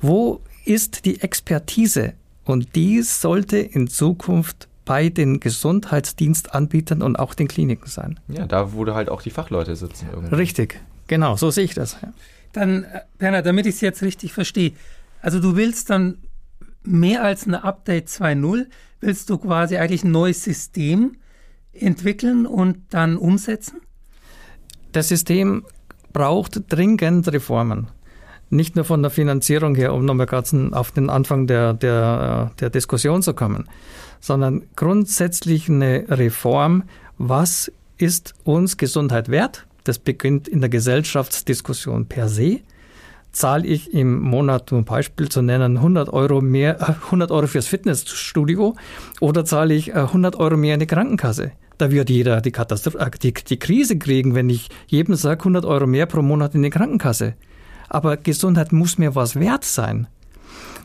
[0.00, 2.14] Wo ist die Expertise?
[2.44, 8.18] Und die sollte in Zukunft bei den Gesundheitsdienstanbietern und auch den Kliniken sein.
[8.28, 10.08] Ja, da wo halt auch die Fachleute sitzen.
[10.12, 10.34] Irgendwie.
[10.34, 11.98] Richtig, genau, so sehe ich das.
[12.02, 12.12] Ja.
[12.52, 14.72] Dann, äh, Bernhard, damit ich es jetzt richtig verstehe,
[15.20, 16.18] also du willst dann
[16.82, 18.66] mehr als eine Update 2.0,
[19.00, 21.16] willst du quasi eigentlich ein neues System
[21.72, 23.80] entwickeln und dann umsetzen?
[24.92, 25.64] Das System
[26.12, 27.88] braucht dringend Reformen.
[28.52, 32.68] Nicht nur von der Finanzierung her, um nochmal ganz auf den Anfang der, der, der
[32.68, 33.64] Diskussion zu kommen,
[34.20, 36.82] sondern grundsätzlich eine Reform,
[37.16, 39.66] was ist uns Gesundheit wert?
[39.84, 42.60] Das beginnt in der Gesellschaftsdiskussion per se.
[43.32, 47.46] Zahle ich im Monat, um ein Beispiel zu nennen, 100 Euro mehr, 100 äh, Euro
[47.46, 48.76] fürs Fitnessstudio
[49.20, 51.52] oder zahle ich 100 äh, Euro mehr in die Krankenkasse?
[51.78, 55.64] Da wird jeder die, Katastrophe, äh, die, die Krise kriegen, wenn ich jedem sage, 100
[55.64, 57.32] Euro mehr pro Monat in die Krankenkasse.
[57.92, 60.06] Aber Gesundheit muss mir was wert sein.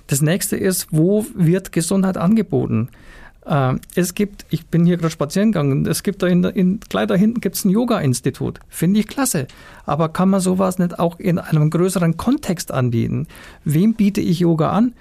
[0.08, 2.90] Das nächste ist, wo wird Gesundheit angeboten?
[3.46, 7.08] Äh, es gibt, ich bin hier gerade spazieren gegangen, es gibt da in, in gleich
[7.08, 8.60] da hinten gibt es ein Yoga-Institut.
[8.68, 9.48] Finde ich klasse.
[9.86, 13.28] Aber kann man sowas nicht auch in einem größeren Kontext anbieten?
[13.64, 14.94] Wem biete ich Yoga an?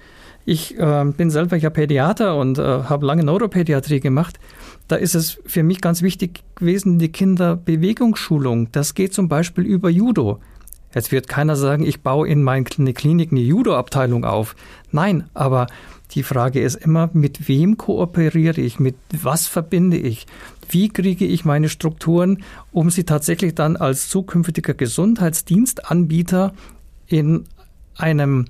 [0.45, 4.39] Ich äh, bin selber ja Pädiater und äh, habe lange Neuropädiatrie gemacht.
[4.87, 8.71] Da ist es für mich ganz wichtig gewesen, die Kinderbewegungsschulung.
[8.71, 10.39] Das geht zum Beispiel über Judo.
[10.97, 14.55] Jetzt wird keiner sagen, ich baue in meine Klinik eine Judo-Abteilung auf.
[14.91, 15.67] Nein, aber
[16.09, 20.25] die Frage ist immer, mit wem kooperiere ich, mit was verbinde ich,
[20.71, 26.53] wie kriege ich meine Strukturen, um sie tatsächlich dann als zukünftiger Gesundheitsdienstanbieter
[27.05, 27.43] in
[27.95, 28.45] einem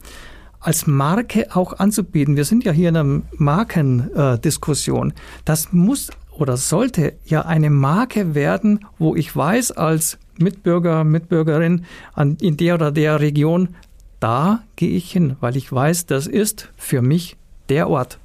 [0.61, 2.37] als Marke auch anzubieten.
[2.37, 5.11] Wir sind ja hier in einer Markendiskussion.
[5.43, 12.37] das muss oder sollte ja eine Marke werden, wo ich weiß als Mitbürger, Mitbürgerin an,
[12.41, 13.75] in der oder der Region,
[14.19, 17.37] da gehe ich hin, weil ich weiß, das ist für mich
[17.69, 18.19] der Ort.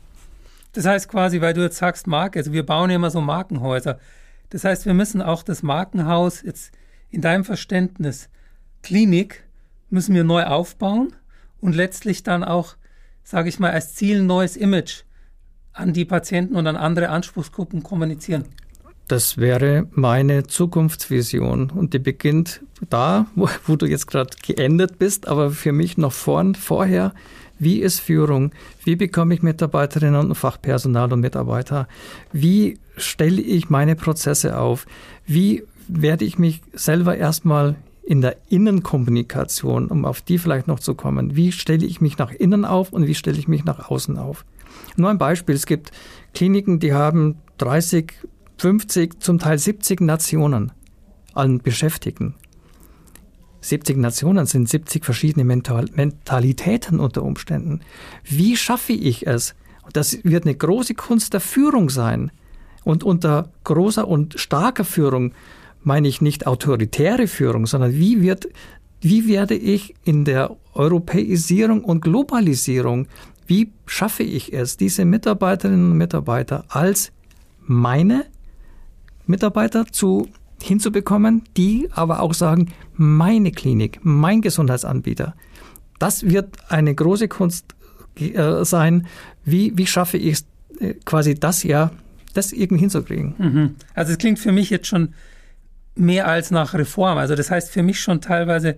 [0.73, 3.99] Das heißt quasi, weil du jetzt sagst Marke, also wir bauen ja immer so Markenhäuser.
[4.51, 6.73] Das heißt, wir müssen auch das Markenhaus jetzt
[7.11, 8.29] in deinem Verständnis
[8.83, 9.45] Klinik
[9.91, 11.15] müssen wir neu aufbauen
[11.61, 12.75] und letztlich dann auch,
[13.23, 15.05] sage ich mal, als Ziel ein neues Image
[15.73, 18.47] an die Patienten und an andere Anspruchsgruppen kommunizieren.
[19.09, 25.29] Das wäre meine Zukunftsvision und die beginnt da, wo, wo du jetzt gerade geendet bist,
[25.29, 27.13] aber für mich noch vorn, vorher.
[27.59, 28.53] Wie ist Führung?
[28.85, 31.87] Wie bekomme ich Mitarbeiterinnen und Fachpersonal und Mitarbeiter?
[32.33, 34.87] Wie stelle ich meine Prozesse auf?
[35.27, 40.95] Wie werde ich mich selber erstmal in der Innenkommunikation, um auf die vielleicht noch zu
[40.95, 44.19] kommen, wie stelle ich mich nach innen auf und wie stelle ich mich nach außen
[44.19, 44.45] auf?
[44.97, 45.93] Nur ein Beispiel, es gibt
[46.35, 48.13] Kliniken, die haben 30,
[48.59, 50.73] 50, zum Teil 70 Nationen
[51.35, 52.35] an Beschäftigten.
[53.63, 57.81] 70 Nationen sind 70 verschiedene Mental Mentalitäten unter Umständen.
[58.25, 59.55] Wie schaffe ich es?
[59.93, 62.33] Das wird eine große Kunst der Führung sein.
[62.85, 65.33] Und unter großer und starker Führung
[65.83, 68.49] meine ich nicht autoritäre Führung, sondern wie wird,
[69.01, 73.07] wie werde ich in der Europäisierung und Globalisierung,
[73.47, 77.13] wie schaffe ich es, diese Mitarbeiterinnen und Mitarbeiter als
[77.61, 78.27] meine
[79.27, 80.29] Mitarbeiter zu
[80.63, 85.35] hinzubekommen, die aber auch sagen, meine Klinik, mein Gesundheitsanbieter.
[85.99, 87.75] Das wird eine große Kunst
[88.17, 89.07] äh, sein.
[89.45, 90.47] Wie, wie schaffe ich es
[90.81, 91.91] äh, quasi das ja,
[92.35, 93.35] das irgendwie hinzukriegen?
[93.39, 93.75] Mhm.
[93.95, 95.15] Also es klingt für mich jetzt schon
[95.95, 97.19] mehr als nach Reform.
[97.19, 98.77] Also das heißt für mich schon teilweise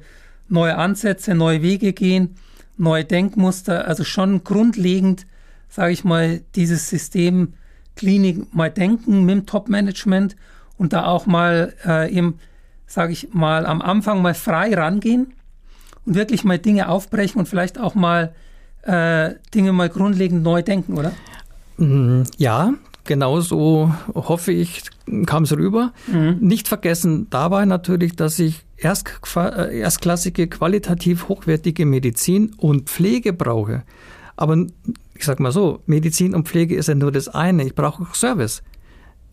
[0.48, 2.36] neue Ansätze, neue Wege gehen,
[2.76, 5.26] neue Denkmuster, also schon grundlegend,
[5.68, 7.54] sage ich mal, dieses System
[7.96, 10.36] Klinik mal denken mit dem Top-Management
[10.78, 12.38] und da auch mal äh, eben,
[12.86, 15.32] sage ich mal, am Anfang mal frei rangehen
[16.04, 18.34] und wirklich mal Dinge aufbrechen und vielleicht auch mal
[18.82, 21.12] äh, Dinge mal grundlegend neu denken, oder?
[21.78, 24.82] Mm, ja, genauso hoffe ich,
[25.26, 25.92] kam es rüber.
[26.06, 26.38] Mhm.
[26.40, 33.82] Nicht vergessen dabei natürlich, dass ich erst, äh, erstklassige, qualitativ hochwertige Medizin und Pflege brauche.
[34.36, 34.66] Aber
[35.16, 37.64] ich sag mal so, Medizin und Pflege ist ja nur das eine.
[37.64, 38.62] Ich brauche auch Service.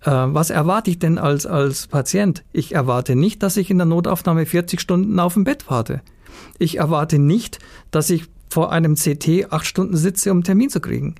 [0.01, 2.43] Äh, was erwarte ich denn als, als Patient?
[2.51, 6.01] Ich erwarte nicht, dass ich in der Notaufnahme 40 Stunden auf dem Bett warte.
[6.59, 7.59] Ich erwarte nicht,
[7.91, 11.15] dass ich vor einem CT acht Stunden sitze, um einen Termin zu kriegen.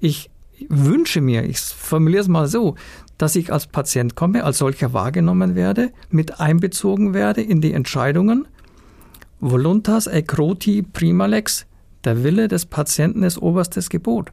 [0.00, 0.30] Ich
[0.68, 2.74] wünsche mir, ich formuliere es mal so,
[3.18, 8.48] dass ich als Patient komme, als solcher wahrgenommen werde, mit einbezogen werde in die Entscheidungen.
[9.40, 11.66] Voluntas ecroti prima lex.
[12.04, 14.32] Der Wille des Patienten ist oberstes Gebot.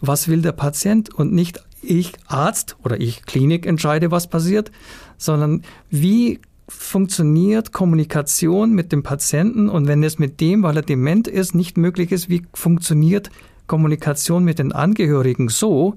[0.00, 4.70] Was will der Patient und nicht ich Arzt oder ich Klinik entscheide, was passiert,
[5.16, 11.26] sondern wie funktioniert Kommunikation mit dem Patienten und wenn es mit dem, weil er dement
[11.26, 13.30] ist, nicht möglich ist, wie funktioniert
[13.66, 15.94] Kommunikation mit den Angehörigen so,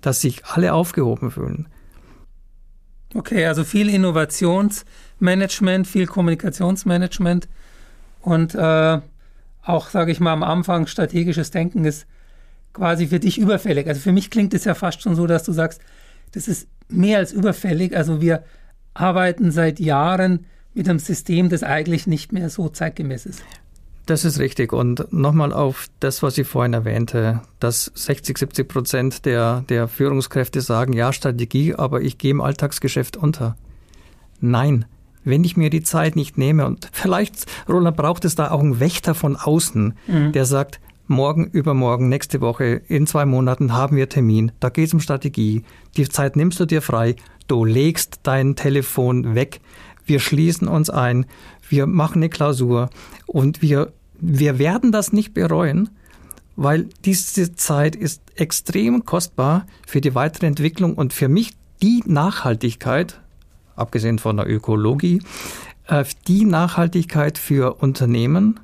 [0.00, 1.66] dass sich alle aufgehoben fühlen.
[3.14, 7.48] Okay, also viel Innovationsmanagement, viel Kommunikationsmanagement
[8.20, 9.00] und äh,
[9.64, 12.06] auch, sage ich mal, am Anfang strategisches Denken ist
[12.72, 13.86] quasi für dich überfällig.
[13.86, 15.80] Also für mich klingt es ja fast schon so, dass du sagst,
[16.32, 17.96] das ist mehr als überfällig.
[17.96, 18.42] Also wir
[18.94, 23.42] arbeiten seit Jahren mit einem System, das eigentlich nicht mehr so zeitgemäß ist.
[24.06, 24.72] Das ist richtig.
[24.72, 30.60] Und nochmal auf das, was ich vorhin erwähnte, dass 60, 70 Prozent der, der Führungskräfte
[30.60, 33.56] sagen, ja, Strategie, aber ich gehe im Alltagsgeschäft unter.
[34.40, 34.86] Nein,
[35.24, 38.80] wenn ich mir die Zeit nicht nehme und vielleicht, Roland, braucht es da auch einen
[38.80, 40.32] Wächter von außen, mhm.
[40.32, 44.94] der sagt, morgen, übermorgen, nächste Woche, in zwei Monaten haben wir Termin, da geht es
[44.94, 45.64] um Strategie,
[45.96, 47.16] die Zeit nimmst du dir frei,
[47.48, 49.60] du legst dein Telefon weg,
[50.04, 51.26] wir schließen uns ein,
[51.68, 52.90] wir machen eine Klausur
[53.26, 55.90] und wir, wir werden das nicht bereuen,
[56.56, 63.21] weil diese Zeit ist extrem kostbar für die weitere Entwicklung und für mich die Nachhaltigkeit,
[63.76, 65.22] abgesehen von der Ökologie,
[65.86, 68.60] äh, die Nachhaltigkeit für Unternehmen,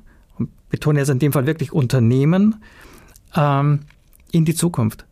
[0.69, 2.63] betone jetzt in dem Fall wirklich Unternehmen,
[3.35, 3.81] ähm,
[4.31, 5.05] in die Zukunft.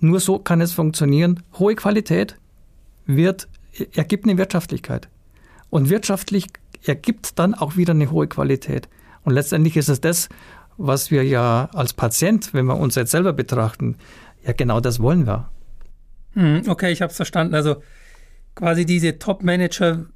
[0.00, 1.42] Nur so kann es funktionieren.
[1.58, 2.36] Hohe Qualität
[3.06, 3.48] wird,
[3.94, 5.08] ergibt eine Wirtschaftlichkeit.
[5.68, 6.48] Und wirtschaftlich
[6.84, 8.88] ergibt dann auch wieder eine hohe Qualität.
[9.24, 10.28] Und letztendlich ist es das,
[10.78, 13.96] was wir ja als Patient, wenn wir uns jetzt selber betrachten,
[14.44, 15.50] ja genau das wollen wir.
[16.32, 17.54] Hm, okay, ich habe es verstanden.
[17.54, 17.82] Also
[18.54, 20.06] quasi diese Top-Manager,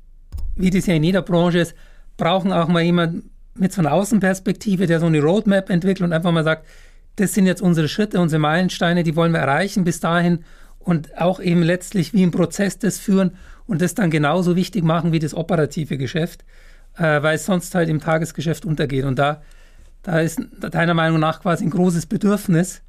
[0.57, 1.75] wie das ja in jeder Branche ist,
[2.17, 6.33] brauchen auch mal jemanden mit so einer Außenperspektive, der so eine Roadmap entwickelt und einfach
[6.33, 6.67] mal sagt,
[7.17, 10.45] das sind jetzt unsere Schritte, unsere Meilensteine, die wollen wir erreichen bis dahin
[10.81, 15.13] und auch eben letztlich wie im Prozess das führen und das dann genauso wichtig machen
[15.13, 16.45] wie das operative Geschäft,
[16.97, 19.05] äh, weil es sonst halt im Tagesgeschäft untergeht.
[19.05, 19.43] Und da,
[20.03, 22.83] da ist deiner Meinung nach quasi ein großes Bedürfnis,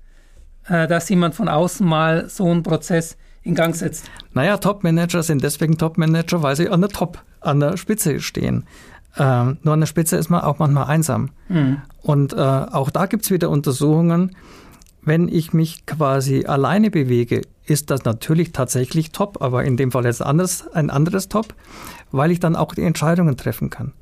[0.68, 4.10] äh, dass jemand von außen mal so einen Prozess in Gang setzt.
[4.34, 8.66] Naja, Top-Manager sind deswegen Top-Manager, weil sie an der Top, an der Spitze stehen.
[9.18, 11.30] Ähm, nur an der Spitze ist man auch manchmal einsam.
[11.48, 11.78] Mhm.
[12.02, 14.36] Und äh, auch da gibt es wieder Untersuchungen.
[15.02, 20.06] Wenn ich mich quasi alleine bewege, ist das natürlich tatsächlich top, aber in dem Fall
[20.06, 21.54] jetzt anderes, ein anderes Top,
[22.12, 23.94] weil ich dann auch die Entscheidungen treffen kann.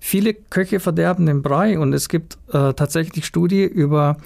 [0.00, 4.16] Viele Köche verderben den Brei und es gibt äh, tatsächlich Studie über,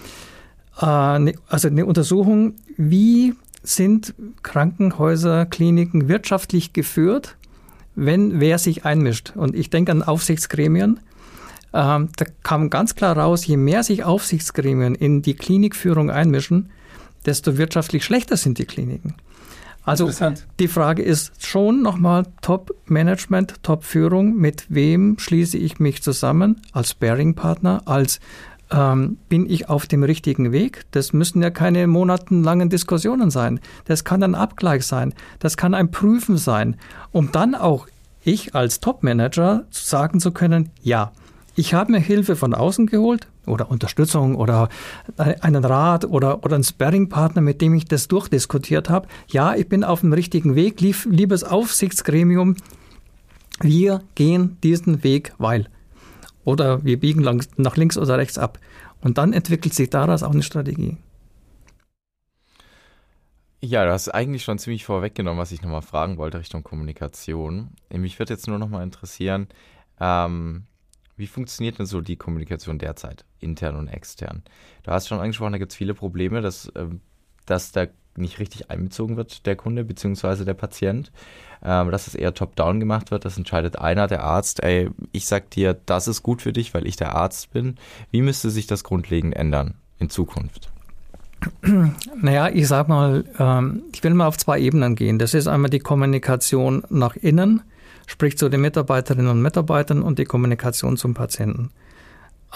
[0.81, 3.35] äh, ne, also eine Untersuchung, wie
[3.69, 7.37] sind Krankenhäuser, Kliniken wirtschaftlich geführt
[7.97, 9.33] wenn wer sich einmischt.
[9.35, 11.01] Und ich denke an Aufsichtsgremien.
[11.73, 16.71] Ähm, da kam ganz klar raus, je mehr sich Aufsichtsgremien in die Klinikführung einmischen,
[17.25, 19.15] desto wirtschaftlich schlechter sind die Kliniken.
[19.83, 20.11] Also
[20.59, 24.37] die Frage ist schon nochmal Top-Management, Top-Führung.
[24.37, 28.19] Mit wem schließe ich mich zusammen als Bearing-Partner, als
[28.71, 30.85] ähm, bin ich auf dem richtigen Weg?
[30.91, 33.61] Das müssen ja keine monatelangen Diskussionen sein.
[33.85, 35.15] Das kann ein Abgleich sein.
[35.39, 36.77] Das kann ein Prüfen sein,
[37.13, 37.87] um dann auch
[38.23, 41.13] ich als Top-Manager sagen zu können, ja,
[41.55, 44.69] ich habe mir Hilfe von außen geholt oder Unterstützung oder
[45.17, 49.09] einen Rat oder, oder einen Sparring-Partner, mit dem ich das durchdiskutiert habe.
[49.29, 52.57] Ja, ich bin auf dem richtigen Weg, lieb, liebes Aufsichtsgremium.
[53.61, 55.69] Wir gehen diesen Weg, weil
[56.47, 58.59] oder wir biegen lang, nach links oder rechts ab.
[59.03, 60.97] Und dann entwickelt sich daraus auch eine Strategie.
[63.61, 67.71] Ja, du hast eigentlich schon ziemlich vorweggenommen, was ich nochmal fragen wollte Richtung Kommunikation.
[67.91, 69.49] Mich würde jetzt nur nochmal interessieren,
[69.99, 70.65] ähm,
[71.17, 74.45] wie funktioniert denn so die Kommunikation derzeit, intern und extern?
[74.85, 76.87] Du hast schon angesprochen, da gibt es viele Probleme, dass, äh,
[77.45, 80.45] dass der nicht richtig einbezogen wird, der Kunde bzw.
[80.45, 81.11] der Patient.
[81.65, 85.51] Ähm, dass es eher top-down gemacht wird, das entscheidet einer, der Arzt, ey, ich sag
[85.51, 87.77] dir, das ist gut für dich, weil ich der Arzt bin.
[88.11, 90.71] Wie müsste sich das grundlegend ändern in Zukunft?
[92.15, 95.19] Naja, ich sag mal, ähm, ich will mal auf zwei Ebenen gehen.
[95.19, 97.63] Das ist einmal die Kommunikation nach innen,
[98.07, 101.71] sprich zu den Mitarbeiterinnen und Mitarbeitern und die Kommunikation zum Patienten.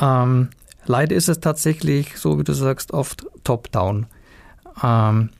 [0.00, 0.48] Ähm,
[0.86, 4.06] leider ist es tatsächlich, so wie du sagst, oft top-down.
[4.82, 5.30] Ähm,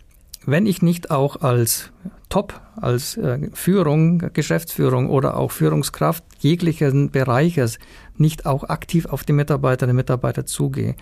[0.47, 1.91] wenn ich nicht auch als
[2.29, 7.79] Top, als äh, Führung, Geschäftsführung oder auch Führungskraft jeglichen Bereiches
[8.17, 10.95] nicht auch aktiv auf die Mitarbeiterinnen und Mitarbeiter zugehe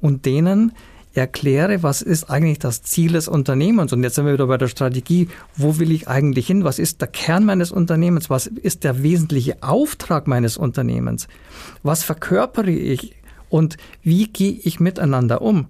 [0.00, 0.72] und denen
[1.14, 3.92] erkläre, was ist eigentlich das Ziel des Unternehmens.
[3.92, 6.64] Und jetzt sind wir wieder bei der Strategie, wo will ich eigentlich hin?
[6.64, 8.30] Was ist der Kern meines Unternehmens?
[8.30, 11.26] Was ist der wesentliche Auftrag meines Unternehmens?
[11.82, 13.16] Was verkörpere ich?
[13.48, 15.68] Und wie gehe ich miteinander um?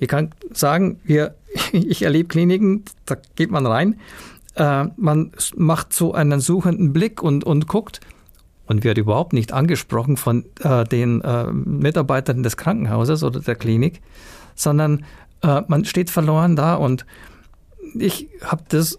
[0.00, 1.36] Ich kann sagen, wir,
[1.72, 4.00] ich erlebe Kliniken, da geht man rein,
[4.56, 8.00] äh, man macht so einen suchenden Blick und, und guckt
[8.66, 14.00] und wird überhaupt nicht angesprochen von äh, den äh, Mitarbeitern des Krankenhauses oder der Klinik,
[14.54, 15.04] sondern
[15.42, 17.06] äh, man steht verloren da und
[17.94, 18.98] ich habe das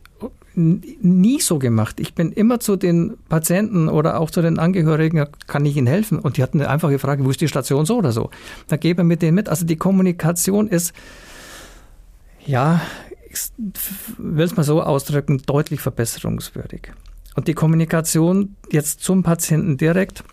[0.56, 2.00] nie so gemacht.
[2.00, 6.20] Ich bin immer zu den Patienten oder auch zu den Angehörigen, kann ich ihnen helfen?
[6.20, 8.30] Und die hatten eine einfache Frage, wo ist die Station so oder so?
[8.68, 9.50] Da gebe ich mit denen mit.
[9.50, 10.94] Also die Kommunikation ist,
[12.46, 12.82] ja,
[13.30, 13.40] ich
[14.18, 16.92] will es mal so ausdrücken, deutlich verbesserungswürdig.
[17.36, 20.24] Und die Kommunikation jetzt zum Patienten direkt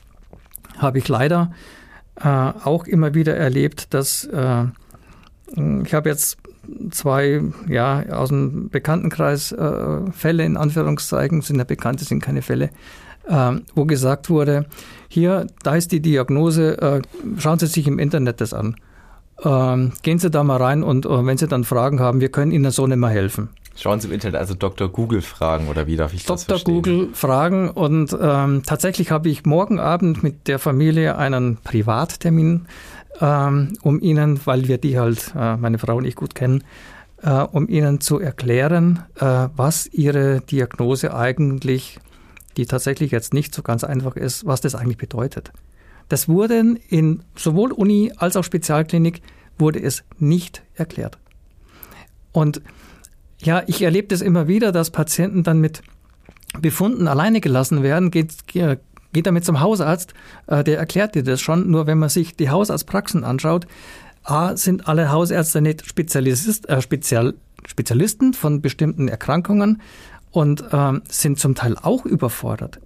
[0.78, 1.52] habe ich leider
[2.16, 4.64] äh, auch immer wieder erlebt, dass äh,
[5.84, 6.38] ich habe jetzt
[6.90, 12.70] zwei, ja, aus dem Bekanntenkreis äh, Fälle in Anführungszeichen, sind ja bekannte, sind keine Fälle,
[13.26, 14.66] äh, wo gesagt wurde,
[15.08, 17.02] hier, da ist die Diagnose, äh,
[17.38, 18.76] schauen Sie sich im Internet das an.
[19.44, 22.50] Ähm, gehen Sie da mal rein und äh, wenn Sie dann Fragen haben, wir können
[22.50, 23.50] Ihnen so nicht mehr helfen.
[23.76, 24.88] Schauen Sie im Internet, also Dr.
[24.88, 26.34] Google fragen oder wie darf ich Dr.
[26.34, 26.82] das verstehen?
[26.82, 26.94] Dr.
[26.94, 32.66] Google fragen und ähm, tatsächlich habe ich morgen Abend mit der Familie einen Privattermin
[33.20, 36.64] um ihnen, weil wir die halt, äh, meine Frau und ich gut kennen,
[37.22, 41.98] äh, um ihnen zu erklären, äh, was ihre Diagnose eigentlich,
[42.56, 45.52] die tatsächlich jetzt nicht so ganz einfach ist, was das eigentlich bedeutet.
[46.08, 49.20] Das wurde in sowohl Uni als auch Spezialklinik
[49.58, 51.18] wurde es nicht erklärt.
[52.32, 52.62] Und
[53.40, 55.82] ja, ich erlebe das immer wieder, dass Patienten dann mit
[56.60, 58.46] Befunden alleine gelassen werden, geht,
[59.12, 60.14] Geht damit zum Hausarzt,
[60.46, 61.70] äh, der erklärt dir das schon.
[61.70, 63.66] Nur wenn man sich die Hausarztpraxen anschaut,
[64.24, 67.34] A, sind alle Hausärzte nicht Spezialist, äh, Spezial,
[67.66, 69.80] Spezialisten von bestimmten Erkrankungen
[70.30, 72.80] und ähm, sind zum Teil auch überfordert.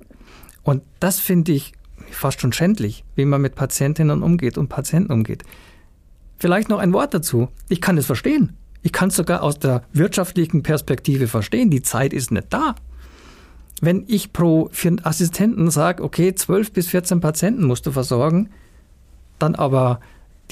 [0.63, 1.73] Und das finde ich
[2.11, 5.43] fast schon schändlich, wie man mit Patientinnen umgeht und Patienten umgeht.
[6.39, 7.49] Vielleicht noch ein Wort dazu.
[7.69, 8.57] Ich kann es verstehen.
[8.83, 11.71] Ich kann es sogar aus der wirtschaftlichen Perspektive verstehen.
[11.71, 12.75] Die Zeit ist nicht da.
[13.85, 18.49] Wenn ich pro für Assistenten sage, okay, 12 bis 14 Patienten musst du versorgen,
[19.41, 19.99] dann aber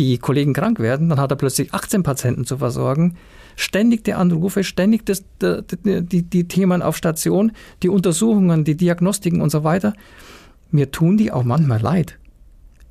[0.00, 3.16] die Kollegen krank werden, dann hat er plötzlich 18 Patienten zu versorgen.
[3.54, 7.52] Ständig die Anrufe, ständig das, die, die, die Themen auf Station,
[7.84, 9.94] die Untersuchungen, die Diagnostiken und so weiter.
[10.72, 12.18] Mir tun die auch manchmal leid.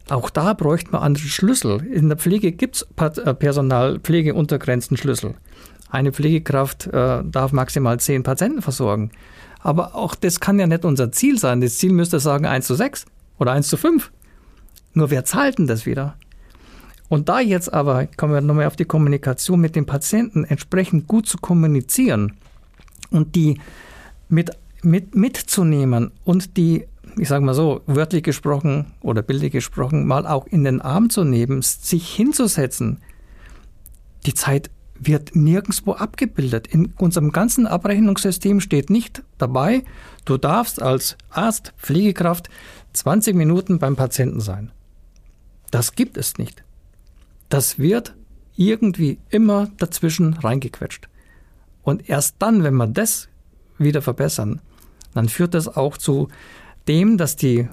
[0.07, 1.85] Auch da bräuchte man andere Schlüssel.
[1.85, 5.35] In der Pflege gibt es äh, Personal, Pflegeuntergrenzenschlüssel.
[5.89, 9.11] Eine Pflegekraft äh, darf maximal zehn Patienten versorgen.
[9.59, 11.61] Aber auch das kann ja nicht unser Ziel sein.
[11.61, 13.05] Das Ziel müsste sagen 1 zu 6
[13.37, 14.11] oder 1 zu 5.
[14.93, 16.15] Nur wer zahlt denn das wieder?
[17.09, 21.27] Und da jetzt aber, kommen wir nochmal auf die Kommunikation mit den Patienten, entsprechend gut
[21.27, 22.33] zu kommunizieren
[23.09, 23.59] und die
[24.29, 24.51] mit,
[24.83, 26.85] mit, mitzunehmen und die
[27.17, 31.23] ich sage mal so, wörtlich gesprochen oder bildlich gesprochen, mal auch in den Arm zu
[31.23, 32.99] nehmen, sich hinzusetzen.
[34.25, 36.67] Die Zeit wird nirgendwo abgebildet.
[36.67, 39.83] In unserem ganzen Abrechnungssystem steht nicht dabei,
[40.25, 42.49] du darfst als Arzt, Pflegekraft
[42.93, 44.71] 20 Minuten beim Patienten sein.
[45.71, 46.63] Das gibt es nicht.
[47.49, 48.15] Das wird
[48.55, 51.07] irgendwie immer dazwischen reingequetscht.
[51.83, 53.29] Und erst dann, wenn wir das
[53.77, 54.61] wieder verbessern,
[55.13, 56.27] dann führt das auch zu
[56.87, 57.67] dem, dass die,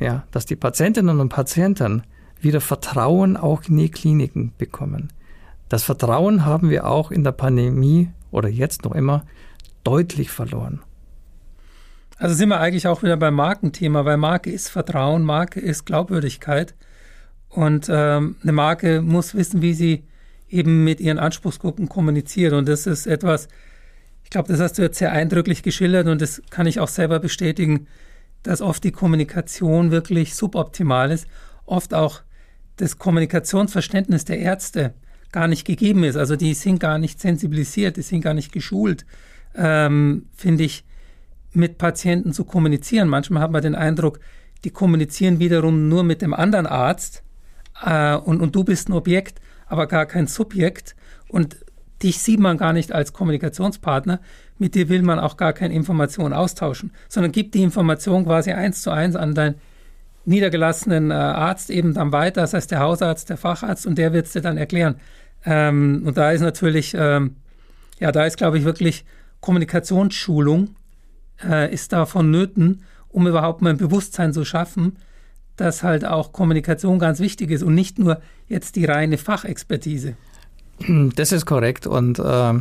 [0.00, 2.02] ja, dass die Patientinnen und Patienten
[2.40, 5.12] wieder Vertrauen auch in die Kliniken bekommen.
[5.72, 9.24] Das Vertrauen haben wir auch in der Pandemie oder jetzt noch immer
[9.84, 10.82] deutlich verloren.
[12.18, 16.74] Also sind wir eigentlich auch wieder beim Markenthema, weil Marke ist Vertrauen, Marke ist Glaubwürdigkeit.
[17.48, 20.04] Und ähm, eine Marke muss wissen, wie sie
[20.50, 22.52] eben mit ihren Anspruchsgruppen kommuniziert.
[22.52, 23.48] Und das ist etwas,
[24.24, 27.18] ich glaube, das hast du jetzt sehr eindrücklich geschildert und das kann ich auch selber
[27.18, 27.86] bestätigen
[28.42, 31.28] dass oft die Kommunikation wirklich suboptimal ist,
[31.64, 32.22] oft auch
[32.76, 34.94] das Kommunikationsverständnis der Ärzte
[35.32, 36.16] gar nicht gegeben ist.
[36.16, 39.06] Also die sind gar nicht sensibilisiert, die sind gar nicht geschult,
[39.56, 40.84] ähm, finde ich,
[41.52, 43.08] mit Patienten zu kommunizieren.
[43.08, 44.20] Manchmal hat man den Eindruck,
[44.64, 47.22] die kommunizieren wiederum nur mit dem anderen Arzt
[47.84, 50.94] äh, und, und du bist ein Objekt, aber gar kein Subjekt.
[51.28, 51.56] Und
[52.02, 54.20] dich sieht man gar nicht als Kommunikationspartner,
[54.58, 58.82] mit dir will man auch gar keine Information austauschen, sondern gibt die Information quasi eins
[58.82, 59.56] zu eins an deinen
[60.24, 64.26] niedergelassenen äh, Arzt eben dann weiter, das heißt der Hausarzt, der Facharzt und der wird
[64.26, 64.96] es dir dann erklären.
[65.44, 67.36] Ähm, und da ist natürlich, ähm,
[67.98, 69.04] ja, da ist glaube ich wirklich
[69.40, 70.76] Kommunikationsschulung
[71.42, 74.96] äh, ist da vonnöten, um überhaupt mal ein Bewusstsein zu schaffen,
[75.56, 80.16] dass halt auch Kommunikation ganz wichtig ist und nicht nur jetzt die reine Fachexpertise.
[81.14, 82.54] Das ist korrekt und äh,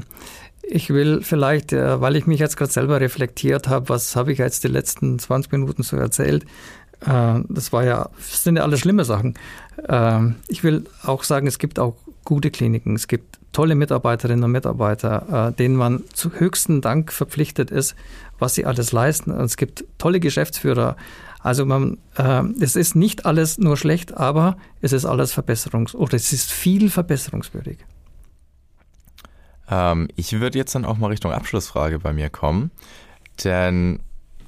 [0.63, 4.39] ich will vielleicht, äh, weil ich mich jetzt gerade selber reflektiert habe, was habe ich
[4.39, 6.45] jetzt die letzten 20 Minuten so erzählt,
[7.01, 9.35] äh, das war ja, das sind ja alles schlimme Sachen.
[9.87, 14.51] Äh, ich will auch sagen, es gibt auch gute Kliniken, es gibt tolle Mitarbeiterinnen und
[14.51, 17.95] Mitarbeiter, äh, denen man zu höchsten Dank verpflichtet ist,
[18.39, 19.31] was sie alles leisten.
[19.31, 20.95] Und es gibt tolle Geschäftsführer.
[21.39, 26.15] Also man, äh, es ist nicht alles nur schlecht, aber es ist alles verbesserungs- oder
[26.15, 27.79] es ist viel verbesserungswürdig.
[29.69, 32.71] Ähm, ich würde jetzt dann auch mal Richtung Abschlussfrage bei mir kommen,
[33.43, 33.99] denn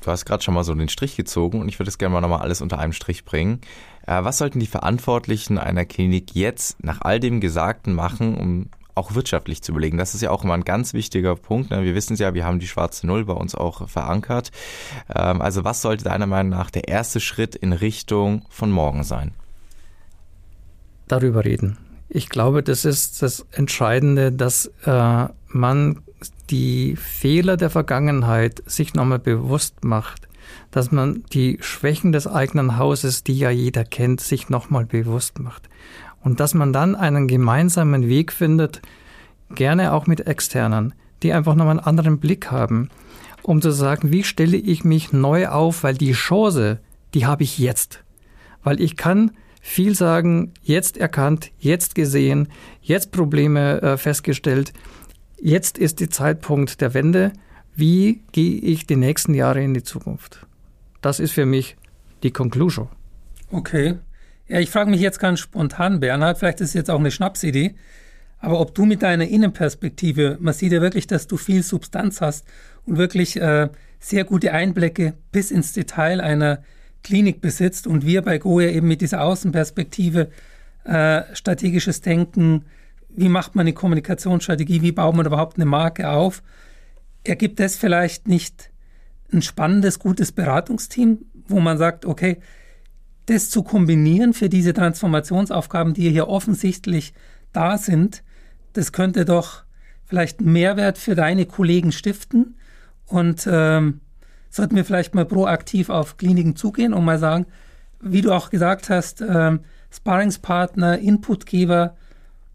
[0.04, 2.22] du hast gerade schon mal so den Strich gezogen und ich würde es gerne mal
[2.22, 3.62] nochmal alles unter einem Strich bringen.
[4.06, 9.16] Äh, was sollten die Verantwortlichen einer Klinik jetzt nach all dem Gesagten machen, um auch
[9.16, 9.98] wirtschaftlich zu überlegen.
[9.98, 11.72] Das ist ja auch immer ein ganz wichtiger Punkt.
[11.72, 11.84] Ne?
[11.84, 14.52] Wir wissen es ja, wir haben die schwarze Null bei uns auch verankert.
[15.14, 19.32] Ähm, also was sollte deiner Meinung nach der erste Schritt in Richtung von morgen sein?
[21.08, 21.78] Darüber reden.
[22.10, 26.02] Ich glaube, das ist das Entscheidende, dass äh, man
[26.50, 30.28] die Fehler der Vergangenheit sich nochmal bewusst macht,
[30.72, 35.70] dass man die Schwächen des eigenen Hauses, die ja jeder kennt, sich nochmal bewusst macht.
[36.22, 38.82] Und dass man dann einen gemeinsamen Weg findet,
[39.54, 42.90] gerne auch mit externen, die einfach nochmal einen anderen Blick haben,
[43.42, 46.80] um zu sagen, wie stelle ich mich neu auf, weil die Chance,
[47.14, 48.04] die habe ich jetzt.
[48.64, 49.32] Weil ich kann
[49.62, 52.50] viel sagen, jetzt erkannt, jetzt gesehen,
[52.82, 54.74] jetzt Probleme äh, festgestellt.
[55.46, 57.34] Jetzt ist der Zeitpunkt der Wende.
[57.76, 60.48] Wie gehe ich die nächsten Jahre in die Zukunft?
[61.02, 61.76] Das ist für mich
[62.24, 62.88] die Conclusion.
[63.52, 63.96] Okay.
[64.48, 67.76] Ja, ich frage mich jetzt ganz spontan, Bernhard, vielleicht ist es jetzt auch eine Schnapsidee,
[68.40, 72.48] aber ob du mit deiner Innenperspektive, man sieht ja wirklich, dass du viel Substanz hast
[72.86, 73.68] und wirklich äh,
[74.00, 76.64] sehr gute Einblicke bis ins Detail einer
[77.04, 80.30] Klinik besitzt und wir bei Goya eben mit dieser Außenperspektive
[80.86, 82.64] äh, strategisches Denken,
[83.16, 86.44] wie macht man eine Kommunikationsstrategie, wie baut man überhaupt eine Marke auf,
[87.24, 88.72] ergibt das vielleicht nicht
[89.32, 92.40] ein spannendes, gutes Beratungsteam, wo man sagt, okay,
[93.26, 97.14] das zu kombinieren für diese Transformationsaufgaben, die hier offensichtlich
[97.54, 98.24] da sind,
[98.74, 99.64] das könnte doch
[100.06, 102.56] vielleicht einen Mehrwert für deine Kollegen stiften.
[103.06, 104.02] Und ähm,
[104.50, 107.46] sollten wir vielleicht mal proaktiv auf Kliniken zugehen und mal sagen,
[108.02, 111.96] wie du auch gesagt hast, ähm, Sparringspartner, Inputgeber,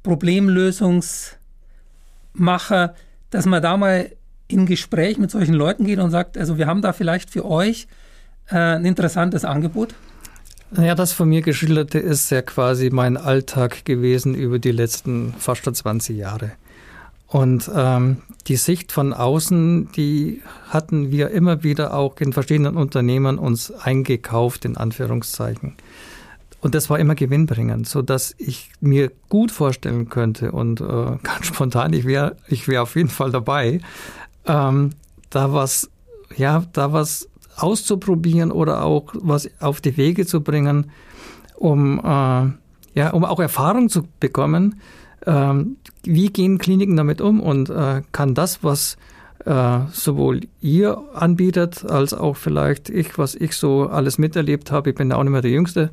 [0.03, 2.94] Problemlösungsmacher,
[3.30, 4.11] dass man da mal
[4.49, 7.86] in Gespräch mit solchen Leuten geht und sagt, also wir haben da vielleicht für euch
[8.51, 9.94] äh, ein interessantes Angebot?
[10.76, 15.64] Ja, das von mir geschilderte ist ja quasi mein Alltag gewesen über die letzten fast
[15.64, 16.53] schon 20 Jahre.
[17.26, 23.38] Und ähm, die Sicht von außen, die hatten wir immer wieder auch in verschiedenen Unternehmen
[23.38, 25.74] uns eingekauft, in Anführungszeichen.
[26.61, 30.84] Und das war immer gewinnbringend, so dass ich mir gut vorstellen könnte und äh,
[31.22, 33.80] ganz spontan, ich wäre ich wäre auf jeden Fall dabei,
[34.46, 34.90] ähm,
[35.30, 35.90] da was,
[36.36, 40.90] ja, da was auszuprobieren oder auch was auf die Wege zu bringen,
[41.56, 44.80] um, äh, ja, um auch Erfahrung zu bekommen.
[45.26, 48.96] Ähm, wie gehen Kliniken damit um und äh, kann das, was
[49.44, 54.96] äh, sowohl ihr anbietet, als auch vielleicht ich, was ich so alles miterlebt habe, ich
[54.96, 55.90] bin auch nicht mehr der Jüngste,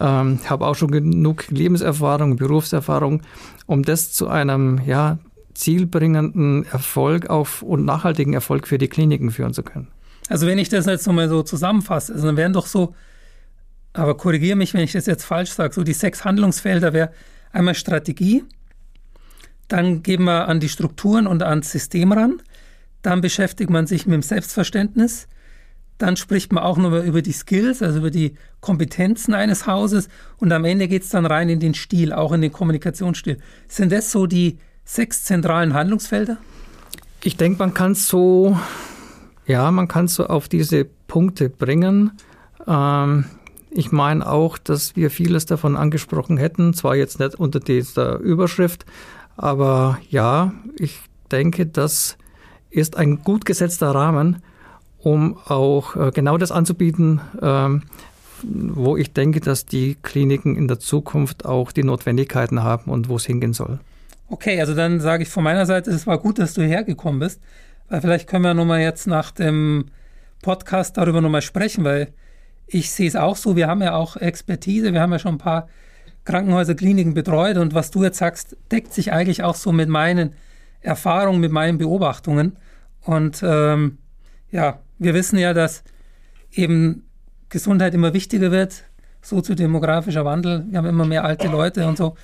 [0.00, 3.22] ähm, habe auch schon genug Lebenserfahrung, Berufserfahrung,
[3.66, 5.18] um das zu einem ja,
[5.54, 9.88] zielbringenden Erfolg auf und nachhaltigen Erfolg für die Kliniken führen zu können.
[10.28, 12.94] Also wenn ich das jetzt nochmal so zusammenfasse, also dann wären doch so,
[13.92, 17.10] aber korrigiere mich, wenn ich das jetzt falsch sage, so die sechs Handlungsfelder wäre
[17.50, 18.44] einmal Strategie,
[19.68, 22.40] dann gehen wir an die Strukturen und ans System ran,
[23.02, 25.28] dann beschäftigt man sich mit dem Selbstverständnis,
[25.98, 30.52] dann spricht man auch noch über die Skills, also über die Kompetenzen eines Hauses und
[30.52, 33.38] am Ende geht es dann rein in den Stil, auch in den Kommunikationsstil.
[33.66, 36.38] Sind das so die sechs zentralen Handlungsfelder?
[37.22, 38.56] Ich denke, man kann es so,
[39.46, 42.12] ja, man kann es so auf diese Punkte bringen.
[42.66, 43.24] Ähm,
[43.70, 48.86] ich meine auch, dass wir vieles davon angesprochen hätten, zwar jetzt nicht unter dieser Überschrift,
[49.36, 52.16] aber ja, ich denke, das
[52.70, 54.42] ist ein gut gesetzter Rahmen,
[54.98, 57.82] um auch äh, genau das anzubieten, ähm,
[58.42, 63.16] wo ich denke, dass die Kliniken in der Zukunft auch die Notwendigkeiten haben und wo
[63.16, 63.80] es hingehen soll.
[64.28, 67.40] Okay, also dann sage ich von meiner Seite, es war gut, dass du hergekommen bist,
[67.88, 69.86] weil vielleicht können wir nochmal jetzt nach dem
[70.42, 72.12] Podcast darüber nochmal sprechen, weil
[72.66, 75.38] ich sehe es auch so, wir haben ja auch Expertise, wir haben ja schon ein
[75.38, 75.68] paar
[76.24, 80.34] Krankenhäuser, Kliniken betreut und was du jetzt sagst, deckt sich eigentlich auch so mit meinen
[80.80, 82.56] Erfahrungen, mit meinen Beobachtungen.
[83.00, 83.98] Und ähm,
[84.50, 85.82] ja, wir wissen ja, dass
[86.52, 87.04] eben
[87.48, 88.84] Gesundheit immer wichtiger wird,
[89.22, 92.16] soziodemografischer Wandel, wir haben immer mehr alte Leute und so.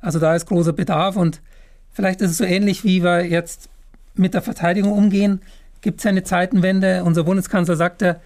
[0.00, 1.42] Also da ist großer Bedarf und
[1.90, 3.68] vielleicht ist es so ähnlich, wie wir jetzt
[4.14, 5.40] mit der Verteidigung umgehen.
[5.80, 7.04] Gibt es eine Zeitenwende?
[7.04, 8.16] Unser Bundeskanzler sagt ja,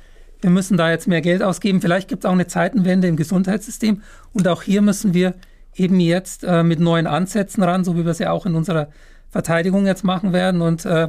[0.40, 1.80] wir müssen da jetzt mehr Geld ausgeben.
[1.80, 4.02] Vielleicht gibt es auch eine Zeitenwende im Gesundheitssystem.
[4.32, 5.34] Und auch hier müssen wir
[5.74, 8.88] eben jetzt äh, mit neuen Ansätzen ran, so wie wir es ja auch in unserer
[9.30, 10.60] Verteidigung jetzt machen werden.
[10.60, 11.08] Und äh,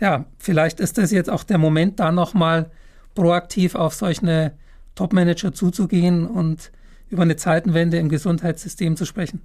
[0.00, 2.70] ja, vielleicht ist das jetzt auch der Moment, da nochmal
[3.14, 4.52] proaktiv auf solche
[4.94, 6.72] Top-Manager zuzugehen und
[7.10, 9.42] über eine Zeitenwende im Gesundheitssystem zu sprechen.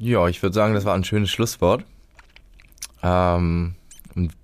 [0.00, 1.84] Ja, ich würde sagen, das war ein schönes Schlusswort.
[3.02, 3.74] Ähm,
[4.14, 4.34] und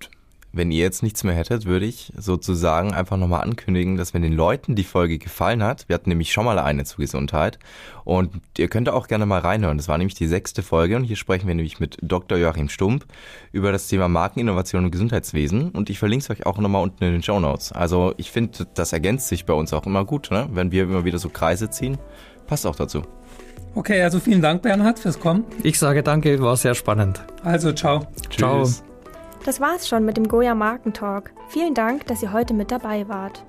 [0.55, 4.33] wenn ihr jetzt nichts mehr hättet, würde ich sozusagen einfach nochmal ankündigen, dass wenn den
[4.33, 7.59] Leuten die Folge gefallen hat, wir hatten nämlich schon mal eine zu Gesundheit
[8.05, 9.77] und ihr könnt auch gerne mal reinhören.
[9.77, 12.37] Das war nämlich die sechste Folge und hier sprechen wir nämlich mit Dr.
[12.37, 13.05] Joachim Stump
[13.51, 17.11] über das Thema Markeninnovation und Gesundheitswesen und ich verlinke es euch auch nochmal unten in
[17.11, 17.73] den Show Notes.
[17.73, 20.47] Also ich finde, das ergänzt sich bei uns auch immer gut, ne?
[20.53, 21.97] wenn wir immer wieder so Kreise ziehen.
[22.47, 23.03] Passt auch dazu.
[23.75, 25.43] Okay, also vielen Dank, Bernhard, fürs Kommen.
[25.61, 27.25] Ich sage danke, war sehr spannend.
[27.43, 28.07] Also, ciao.
[28.29, 28.37] Tschüss.
[28.37, 28.94] Ciao.
[29.45, 31.31] Das war's schon mit dem Goya Markentalk.
[31.49, 33.45] Vielen Dank, dass ihr heute mit dabei wart.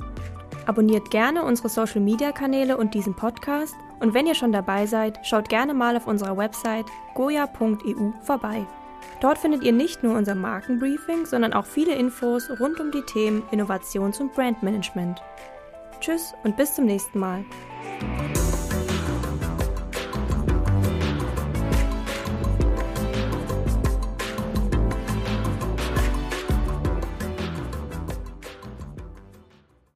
[0.67, 3.75] Abonniert gerne unsere Social Media Kanäle und diesen Podcast.
[3.99, 6.85] Und wenn ihr schon dabei seid, schaut gerne mal auf unserer Website
[7.15, 8.67] goya.eu vorbei.
[9.23, 13.43] Dort findet ihr nicht nur unser Markenbriefing, sondern auch viele Infos rund um die Themen
[13.51, 15.23] Innovations- und Brandmanagement.
[16.01, 17.43] Tschüss und bis zum nächsten Mal.